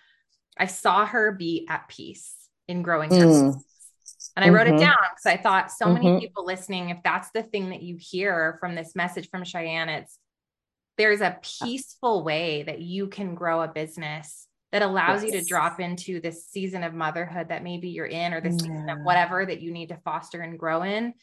I 0.57 0.67
saw 0.67 1.05
her 1.05 1.31
be 1.31 1.65
at 1.69 1.87
peace 1.87 2.33
in 2.67 2.81
growing 2.81 3.09
mm. 3.09 3.61
And 4.35 4.43
I 4.43 4.49
wrote 4.49 4.67
mm-hmm. 4.67 4.75
it 4.75 4.79
down 4.79 4.97
because 5.11 5.25
I 5.25 5.37
thought 5.37 5.71
so 5.71 5.85
mm-hmm. 5.85 6.03
many 6.03 6.19
people 6.19 6.45
listening, 6.45 6.89
if 6.89 6.97
that's 7.03 7.31
the 7.31 7.43
thing 7.43 7.69
that 7.69 7.81
you 7.81 7.97
hear 7.97 8.57
from 8.59 8.75
this 8.75 8.95
message 8.95 9.29
from 9.29 9.43
Cheyanne, 9.43 9.89
it's 9.89 10.19
there's 10.97 11.21
a 11.21 11.37
peaceful 11.61 12.23
way 12.23 12.63
that 12.63 12.81
you 12.81 13.07
can 13.07 13.35
grow 13.35 13.61
a 13.61 13.67
business 13.67 14.47
that 14.71 14.81
allows 14.81 15.23
yes. 15.23 15.33
you 15.33 15.39
to 15.39 15.45
drop 15.45 15.79
into 15.79 16.19
this 16.19 16.47
season 16.47 16.83
of 16.83 16.93
motherhood 16.93 17.49
that 17.49 17.63
maybe 17.63 17.89
you're 17.89 18.05
in 18.05 18.33
or 18.33 18.41
this 18.41 18.57
yeah. 18.61 18.67
season 18.67 18.89
of 18.89 18.99
whatever 19.03 19.45
that 19.45 19.61
you 19.61 19.71
need 19.71 19.89
to 19.89 19.97
foster 20.03 20.41
and 20.41 20.59
grow 20.59 20.83
in 20.83 21.13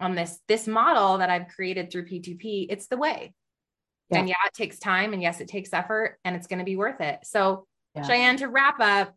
on 0.00 0.14
this 0.14 0.38
this 0.48 0.66
model 0.66 1.18
that 1.18 1.30
I've 1.30 1.48
created 1.48 1.90
through 1.90 2.06
P2P 2.06 2.66
it's 2.70 2.86
the 2.86 2.96
way 2.96 3.34
yeah. 4.10 4.18
and 4.18 4.28
yeah 4.28 4.34
it 4.46 4.54
takes 4.54 4.78
time 4.78 5.12
and 5.12 5.22
yes 5.22 5.40
it 5.40 5.48
takes 5.48 5.72
effort 5.72 6.18
and 6.24 6.36
it's 6.36 6.46
going 6.46 6.58
to 6.58 6.64
be 6.64 6.76
worth 6.76 7.00
it 7.00 7.20
so 7.24 7.66
yeah. 7.94 8.02
Cheyanne 8.02 8.38
to 8.38 8.48
wrap 8.48 8.80
up 8.80 9.14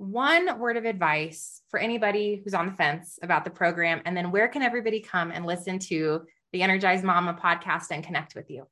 one 0.00 0.58
word 0.58 0.78
of 0.78 0.86
advice 0.86 1.60
for 1.68 1.78
anybody 1.78 2.40
who's 2.42 2.54
on 2.54 2.66
the 2.66 2.72
fence 2.72 3.18
about 3.22 3.44
the 3.44 3.50
program? 3.50 4.00
And 4.06 4.16
then 4.16 4.30
where 4.30 4.48
can 4.48 4.62
everybody 4.62 5.00
come 5.00 5.30
and 5.30 5.44
listen 5.44 5.78
to 5.80 6.22
the 6.52 6.62
Energized 6.62 7.04
Mama 7.04 7.38
podcast 7.40 7.90
and 7.90 8.02
connect 8.02 8.34
with 8.34 8.50
you? 8.50 8.66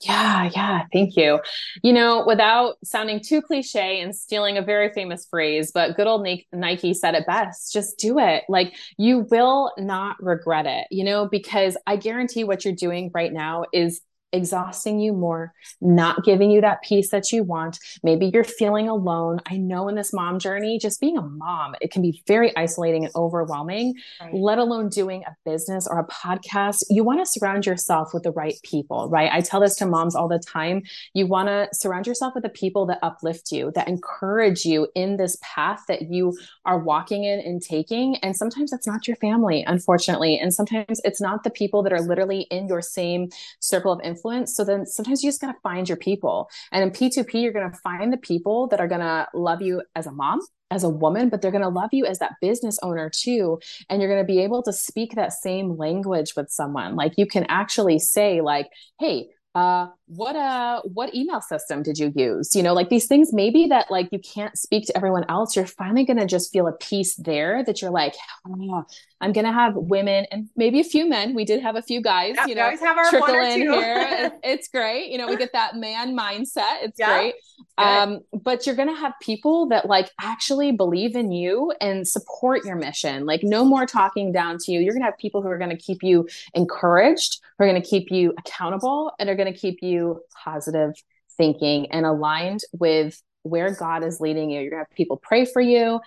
Yeah, 0.00 0.50
yeah, 0.54 0.84
thank 0.94 1.14
you. 1.16 1.40
You 1.82 1.92
know, 1.92 2.24
without 2.26 2.76
sounding 2.82 3.20
too 3.20 3.42
cliche 3.42 4.00
and 4.00 4.16
stealing 4.16 4.56
a 4.56 4.62
very 4.62 4.92
famous 4.94 5.26
phrase, 5.26 5.72
but 5.72 5.94
good 5.94 6.06
old 6.06 6.26
Nike 6.52 6.94
said 6.94 7.14
it 7.14 7.26
best 7.26 7.72
just 7.72 7.98
do 7.98 8.18
it. 8.18 8.44
Like, 8.48 8.74
you 8.96 9.26
will 9.30 9.72
not 9.76 10.16
regret 10.22 10.64
it, 10.64 10.86
you 10.90 11.04
know, 11.04 11.28
because 11.28 11.76
I 11.86 11.96
guarantee 11.96 12.44
what 12.44 12.64
you're 12.64 12.74
doing 12.74 13.10
right 13.14 13.32
now 13.32 13.64
is 13.74 14.00
exhausting 14.32 14.98
you 14.98 15.12
more, 15.12 15.52
not 15.80 16.24
giving 16.24 16.50
you 16.50 16.60
that 16.60 16.82
peace 16.82 17.10
that 17.10 17.32
you 17.32 17.42
want. 17.42 17.78
Maybe 18.02 18.30
you're 18.32 18.44
feeling 18.44 18.88
alone. 18.88 19.40
I 19.46 19.56
know 19.56 19.88
in 19.88 19.94
this 19.94 20.12
mom 20.12 20.38
journey, 20.38 20.78
just 20.78 21.00
being 21.00 21.16
a 21.16 21.22
mom, 21.22 21.74
it 21.80 21.90
can 21.90 22.02
be 22.02 22.22
very 22.26 22.56
isolating 22.56 23.04
and 23.04 23.14
overwhelming, 23.14 23.94
right. 24.20 24.34
let 24.34 24.58
alone 24.58 24.88
doing 24.88 25.22
a 25.24 25.36
business 25.44 25.86
or 25.86 25.98
a 26.00 26.06
podcast. 26.06 26.84
You 26.90 27.04
want 27.04 27.20
to 27.20 27.26
surround 27.26 27.66
yourself 27.66 28.12
with 28.12 28.24
the 28.24 28.32
right 28.32 28.56
people, 28.62 29.08
right? 29.08 29.30
I 29.32 29.40
tell 29.40 29.60
this 29.60 29.76
to 29.76 29.86
moms 29.86 30.14
all 30.14 30.28
the 30.28 30.38
time. 30.40 30.82
You 31.14 31.26
want 31.26 31.48
to 31.48 31.68
surround 31.72 32.06
yourself 32.06 32.34
with 32.34 32.42
the 32.42 32.50
people 32.50 32.86
that 32.86 32.98
uplift 33.02 33.52
you, 33.52 33.72
that 33.74 33.88
encourage 33.88 34.64
you 34.64 34.88
in 34.94 35.16
this 35.16 35.38
path 35.40 35.84
that 35.88 36.10
you 36.10 36.36
are 36.64 36.78
walking 36.78 37.24
in 37.24 37.40
and 37.40 37.62
taking. 37.62 38.16
And 38.16 38.36
sometimes 38.36 38.70
that's 38.70 38.86
not 38.86 39.06
your 39.06 39.16
family, 39.16 39.64
unfortunately. 39.66 40.38
And 40.38 40.52
sometimes 40.52 41.00
it's 41.04 41.20
not 41.20 41.44
the 41.44 41.50
people 41.50 41.82
that 41.84 41.92
are 41.92 42.02
literally 42.02 42.42
in 42.50 42.66
your 42.66 42.82
same 42.82 43.28
circle 43.60 43.92
of 43.92 44.00
influence 44.02 44.15
influence. 44.16 44.54
So 44.54 44.64
then 44.64 44.86
sometimes 44.86 45.22
you 45.22 45.28
just 45.28 45.40
got 45.40 45.52
to 45.52 45.60
find 45.62 45.88
your 45.88 45.98
people. 45.98 46.48
And 46.72 46.82
in 46.82 46.90
P2P, 46.90 47.42
you're 47.42 47.52
going 47.52 47.70
to 47.70 47.78
find 47.78 48.12
the 48.12 48.16
people 48.18 48.68
that 48.68 48.80
are 48.80 48.88
going 48.88 49.00
to 49.00 49.28
love 49.34 49.62
you 49.62 49.82
as 49.94 50.06
a 50.06 50.12
mom, 50.12 50.40
as 50.70 50.84
a 50.84 50.88
woman, 50.88 51.28
but 51.28 51.42
they're 51.42 51.50
going 51.50 51.62
to 51.62 51.68
love 51.68 51.90
you 51.92 52.06
as 52.06 52.18
that 52.18 52.34
business 52.40 52.78
owner 52.82 53.10
too. 53.10 53.60
And 53.88 54.00
you're 54.00 54.10
going 54.10 54.22
to 54.22 54.32
be 54.32 54.40
able 54.40 54.62
to 54.64 54.72
speak 54.72 55.14
that 55.14 55.32
same 55.32 55.76
language 55.76 56.34
with 56.36 56.50
someone. 56.50 56.96
Like 56.96 57.12
you 57.16 57.26
can 57.26 57.46
actually 57.48 57.98
say, 57.98 58.40
like, 58.40 58.68
hey, 58.98 59.28
uh, 59.56 59.88
what 60.08 60.36
uh 60.36 60.82
what 60.84 61.14
email 61.14 61.40
system 61.40 61.82
did 61.82 61.98
you 61.98 62.12
use? 62.14 62.54
You 62.54 62.62
know 62.62 62.74
like 62.74 62.90
these 62.90 63.06
things 63.06 63.32
maybe 63.32 63.66
that 63.68 63.90
like 63.90 64.08
you 64.12 64.18
can't 64.18 64.56
speak 64.56 64.86
to 64.86 64.96
everyone 64.96 65.24
else. 65.30 65.56
You're 65.56 65.66
finally 65.66 66.04
going 66.04 66.18
to 66.18 66.26
just 66.26 66.52
feel 66.52 66.66
a 66.66 66.72
peace 66.72 67.16
there 67.16 67.64
that 67.64 67.80
you're 67.80 67.90
like 67.90 68.14
oh, 68.46 68.84
i'm 69.22 69.32
going 69.32 69.46
to 69.46 69.52
have 69.52 69.74
women 69.74 70.26
and 70.30 70.50
maybe 70.56 70.78
a 70.78 70.84
few 70.84 71.08
men. 71.08 71.34
We 71.34 71.46
did 71.46 71.62
have 71.62 71.74
a 71.74 71.80
few 71.80 72.02
guys 72.02 72.36
you 72.46 72.54
know 72.54 72.64
always 72.64 72.80
have 72.80 72.98
our 72.98 73.08
trickle 73.08 73.34
in 73.34 73.60
here. 73.62 74.30
It's 74.42 74.68
great. 74.68 75.10
You 75.10 75.16
know 75.16 75.26
we 75.26 75.36
get 75.36 75.54
that 75.54 75.74
man 75.74 76.14
mindset. 76.14 76.82
It's 76.82 76.98
yeah, 76.98 77.18
great. 77.18 77.34
Um 77.78 78.20
but 78.32 78.66
you're 78.66 78.76
going 78.76 78.94
to 78.94 79.00
have 79.00 79.14
people 79.22 79.68
that 79.68 79.86
like 79.86 80.10
actually 80.20 80.72
believe 80.72 81.16
in 81.16 81.32
you 81.32 81.72
and 81.80 82.06
support 82.06 82.64
your 82.66 82.76
mission. 82.76 83.24
Like 83.24 83.40
no 83.42 83.64
more 83.64 83.86
talking 83.86 84.32
down 84.32 84.58
to 84.58 84.72
you. 84.72 84.80
You're 84.80 84.92
going 84.92 85.02
to 85.02 85.06
have 85.06 85.18
people 85.18 85.40
who 85.40 85.48
are 85.48 85.58
going 85.58 85.70
to 85.70 85.76
keep 85.76 86.02
you 86.02 86.28
encouraged 86.54 87.40
who 87.58 87.64
are 87.64 87.68
going 87.68 87.80
to 87.80 87.88
keep 87.88 88.10
you 88.10 88.34
accountable 88.38 89.12
and 89.18 89.28
are 89.28 89.34
going 89.34 89.45
to 89.52 89.58
keep 89.58 89.82
you 89.82 90.20
positive 90.44 90.92
thinking 91.36 91.90
and 91.90 92.06
aligned 92.06 92.60
with 92.72 93.20
where 93.46 93.72
God 93.74 94.02
is 94.02 94.20
leading 94.20 94.50
you. 94.50 94.60
You're 94.60 94.70
going 94.70 94.84
to 94.84 94.88
have 94.88 94.96
people 94.96 95.16
pray 95.16 95.44
for 95.44 95.62
you. 95.62 96.00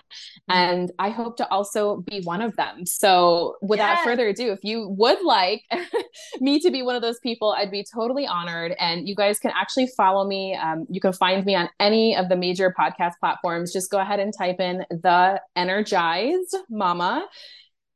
And 0.48 0.92
I 0.98 1.08
hope 1.10 1.36
to 1.38 1.48
also 1.48 2.02
be 2.02 2.20
one 2.20 2.42
of 2.42 2.54
them. 2.56 2.84
So, 2.84 3.56
without 3.62 3.96
yes. 3.96 4.04
further 4.04 4.28
ado, 4.28 4.52
if 4.52 4.60
you 4.62 4.88
would 4.88 5.22
like 5.22 5.62
me 6.40 6.60
to 6.60 6.70
be 6.70 6.82
one 6.82 6.96
of 6.96 7.02
those 7.02 7.18
people, 7.20 7.54
I'd 7.56 7.70
be 7.70 7.84
totally 7.84 8.26
honored. 8.26 8.74
And 8.78 9.08
you 9.08 9.14
guys 9.14 9.38
can 9.38 9.52
actually 9.54 9.88
follow 9.96 10.26
me. 10.26 10.54
Um, 10.54 10.86
you 10.90 11.00
can 11.00 11.12
find 11.12 11.44
me 11.44 11.54
on 11.54 11.68
any 11.80 12.16
of 12.16 12.28
the 12.28 12.36
major 12.36 12.74
podcast 12.78 13.14
platforms. 13.20 13.72
Just 13.72 13.90
go 13.90 13.98
ahead 13.98 14.20
and 14.20 14.32
type 14.36 14.60
in 14.60 14.84
the 14.90 15.40
energized 15.56 16.56
mama 16.68 17.26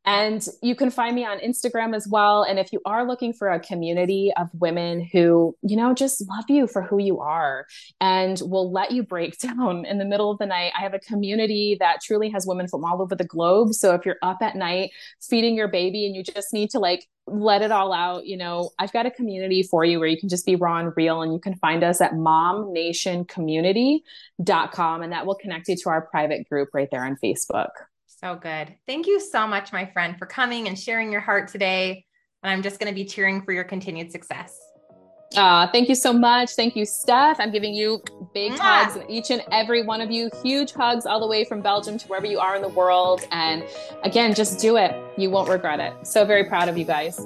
And 0.06 0.46
you 0.62 0.74
can 0.74 0.90
find 0.90 1.14
me 1.14 1.24
on 1.24 1.38
Instagram 1.38 1.94
as 1.96 2.06
well. 2.06 2.42
And 2.42 2.58
if 2.58 2.70
you 2.72 2.80
are 2.84 3.06
looking 3.06 3.32
for 3.32 3.48
a 3.48 3.58
community 3.58 4.32
of 4.36 4.50
women 4.52 5.08
who, 5.12 5.56
you 5.62 5.76
know, 5.76 5.94
just 5.94 6.22
love 6.28 6.44
you 6.48 6.66
for 6.66 6.82
who 6.82 6.98
you 6.98 7.20
are 7.20 7.66
and 8.00 8.38
will 8.42 8.70
let 8.70 8.90
you 8.90 9.02
break 9.02 9.38
down 9.38 9.86
in 9.86 9.96
the 9.98 10.04
middle 10.04 10.30
of 10.30 10.36
the 10.38 10.44
night, 10.46 10.72
I 10.78 10.82
have 10.82 10.92
a 10.92 10.98
community 10.98 11.78
that 11.80 12.02
truly 12.02 12.28
has 12.30 12.46
women 12.46 12.68
from 12.68 12.84
all 12.84 13.00
over 13.00 13.14
the 13.14 13.24
globe. 13.24 13.72
So 13.72 13.94
if 13.94 14.04
you're 14.04 14.18
up 14.22 14.42
at 14.42 14.56
night 14.56 14.90
feeding 15.22 15.56
your 15.56 15.68
baby 15.68 16.04
and 16.06 16.14
you 16.14 16.22
just 16.22 16.52
need 16.52 16.68
to 16.70 16.78
like 16.78 17.06
let 17.26 17.62
it 17.62 17.72
all 17.72 17.94
out, 17.94 18.26
you 18.26 18.36
know, 18.36 18.72
I've 18.78 18.92
got 18.92 19.06
a 19.06 19.10
community 19.10 19.62
for 19.62 19.86
you 19.86 19.98
where 19.98 20.08
you 20.08 20.20
can 20.20 20.28
just 20.28 20.44
be 20.44 20.56
raw 20.56 20.80
and 20.80 20.92
real. 20.94 21.22
And 21.22 21.32
you 21.32 21.38
can 21.38 21.56
find 21.56 21.82
us 21.82 22.02
at 22.02 22.12
momnationcommunity.com 22.12 25.02
and 25.02 25.12
that 25.12 25.24
will 25.24 25.36
connect 25.36 25.68
you 25.68 25.76
to 25.76 25.88
our 25.88 26.02
private 26.02 26.46
group 26.46 26.68
right 26.74 26.90
there 26.90 27.06
on 27.06 27.16
Facebook. 27.24 27.70
So 28.20 28.36
good. 28.36 28.74
Thank 28.86 29.06
you 29.06 29.20
so 29.20 29.46
much, 29.46 29.72
my 29.72 29.86
friend, 29.86 30.16
for 30.18 30.26
coming 30.26 30.68
and 30.68 30.78
sharing 30.78 31.10
your 31.10 31.20
heart 31.20 31.48
today. 31.48 32.04
And 32.42 32.50
I'm 32.50 32.62
just 32.62 32.78
going 32.78 32.90
to 32.90 32.94
be 32.94 33.04
cheering 33.04 33.42
for 33.42 33.52
your 33.52 33.64
continued 33.64 34.12
success. 34.12 34.58
Uh, 35.36 35.66
thank 35.72 35.88
you 35.88 35.94
so 35.94 36.12
much. 36.12 36.52
Thank 36.52 36.76
you, 36.76 36.84
Stef. 36.84 37.36
I'm 37.38 37.50
giving 37.50 37.74
you 37.74 38.02
big 38.32 38.52
Mwah. 38.52 38.58
hugs, 38.58 38.96
and 38.96 39.10
each 39.10 39.30
and 39.30 39.42
every 39.50 39.82
one 39.82 40.00
of 40.00 40.10
you, 40.10 40.30
huge 40.42 40.72
hugs 40.72 41.06
all 41.06 41.18
the 41.18 41.26
way 41.26 41.44
from 41.44 41.60
Belgium 41.60 41.98
to 41.98 42.06
wherever 42.08 42.26
you 42.26 42.38
are 42.38 42.54
in 42.54 42.62
the 42.62 42.68
world. 42.68 43.26
And 43.32 43.64
again, 44.04 44.34
just 44.34 44.60
do 44.60 44.76
it. 44.76 44.94
You 45.18 45.30
won't 45.30 45.48
regret 45.48 45.80
it. 45.80 46.06
So 46.06 46.24
very 46.24 46.44
proud 46.44 46.68
of 46.68 46.78
you 46.78 46.84
guys. 46.84 47.16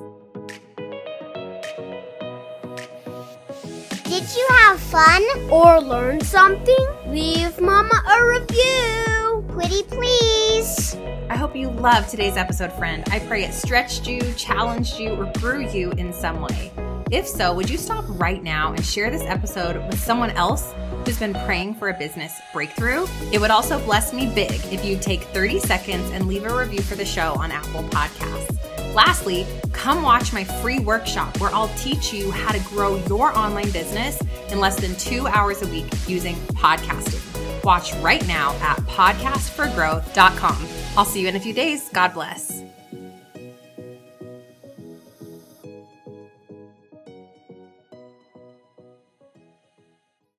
Did 4.04 4.36
you 4.36 4.48
have 4.50 4.80
fun 4.80 5.22
or 5.50 5.80
learn 5.80 6.20
something? 6.22 6.88
Leave 7.06 7.60
Mama 7.60 8.02
a 8.08 8.40
review. 8.40 9.17
Pretty 9.58 9.82
please. 9.82 10.94
I 11.28 11.36
hope 11.36 11.56
you 11.56 11.68
loved 11.68 12.10
today's 12.10 12.36
episode, 12.36 12.72
friend. 12.74 13.02
I 13.10 13.18
pray 13.18 13.42
it 13.42 13.52
stretched 13.52 14.06
you, 14.06 14.20
challenged 14.34 15.00
you, 15.00 15.14
or 15.14 15.32
grew 15.38 15.68
you 15.68 15.90
in 15.98 16.12
some 16.12 16.40
way. 16.40 16.70
If 17.10 17.26
so, 17.26 17.52
would 17.54 17.68
you 17.68 17.76
stop 17.76 18.04
right 18.06 18.40
now 18.40 18.72
and 18.72 18.86
share 18.86 19.10
this 19.10 19.24
episode 19.24 19.84
with 19.88 19.98
someone 19.98 20.30
else 20.30 20.72
who's 21.04 21.18
been 21.18 21.34
praying 21.44 21.74
for 21.74 21.88
a 21.88 21.98
business 21.98 22.40
breakthrough? 22.52 23.08
It 23.32 23.40
would 23.40 23.50
also 23.50 23.80
bless 23.80 24.12
me 24.12 24.32
big 24.32 24.52
if 24.72 24.84
you'd 24.84 25.02
take 25.02 25.22
30 25.24 25.58
seconds 25.58 26.08
and 26.12 26.28
leave 26.28 26.44
a 26.44 26.56
review 26.56 26.80
for 26.80 26.94
the 26.94 27.04
show 27.04 27.34
on 27.34 27.50
Apple 27.50 27.82
Podcasts. 27.82 28.94
Lastly, 28.94 29.44
come 29.72 30.02
watch 30.02 30.32
my 30.32 30.44
free 30.44 30.78
workshop 30.78 31.36
where 31.40 31.52
I'll 31.52 31.74
teach 31.74 32.12
you 32.12 32.30
how 32.30 32.52
to 32.52 32.60
grow 32.68 33.04
your 33.08 33.36
online 33.36 33.72
business 33.72 34.22
in 34.52 34.60
less 34.60 34.78
than 34.78 34.94
two 34.94 35.26
hours 35.26 35.62
a 35.62 35.66
week 35.66 35.92
using 36.06 36.36
podcasting. 36.54 37.37
Watch 37.68 37.92
right 37.96 38.26
now 38.26 38.54
at 38.62 38.78
podcastforgrowth.com. 38.86 40.68
I'll 40.96 41.04
see 41.04 41.20
you 41.20 41.28
in 41.28 41.36
a 41.36 41.40
few 41.40 41.52
days. 41.52 41.90
God 41.90 42.14
bless. 42.14 42.64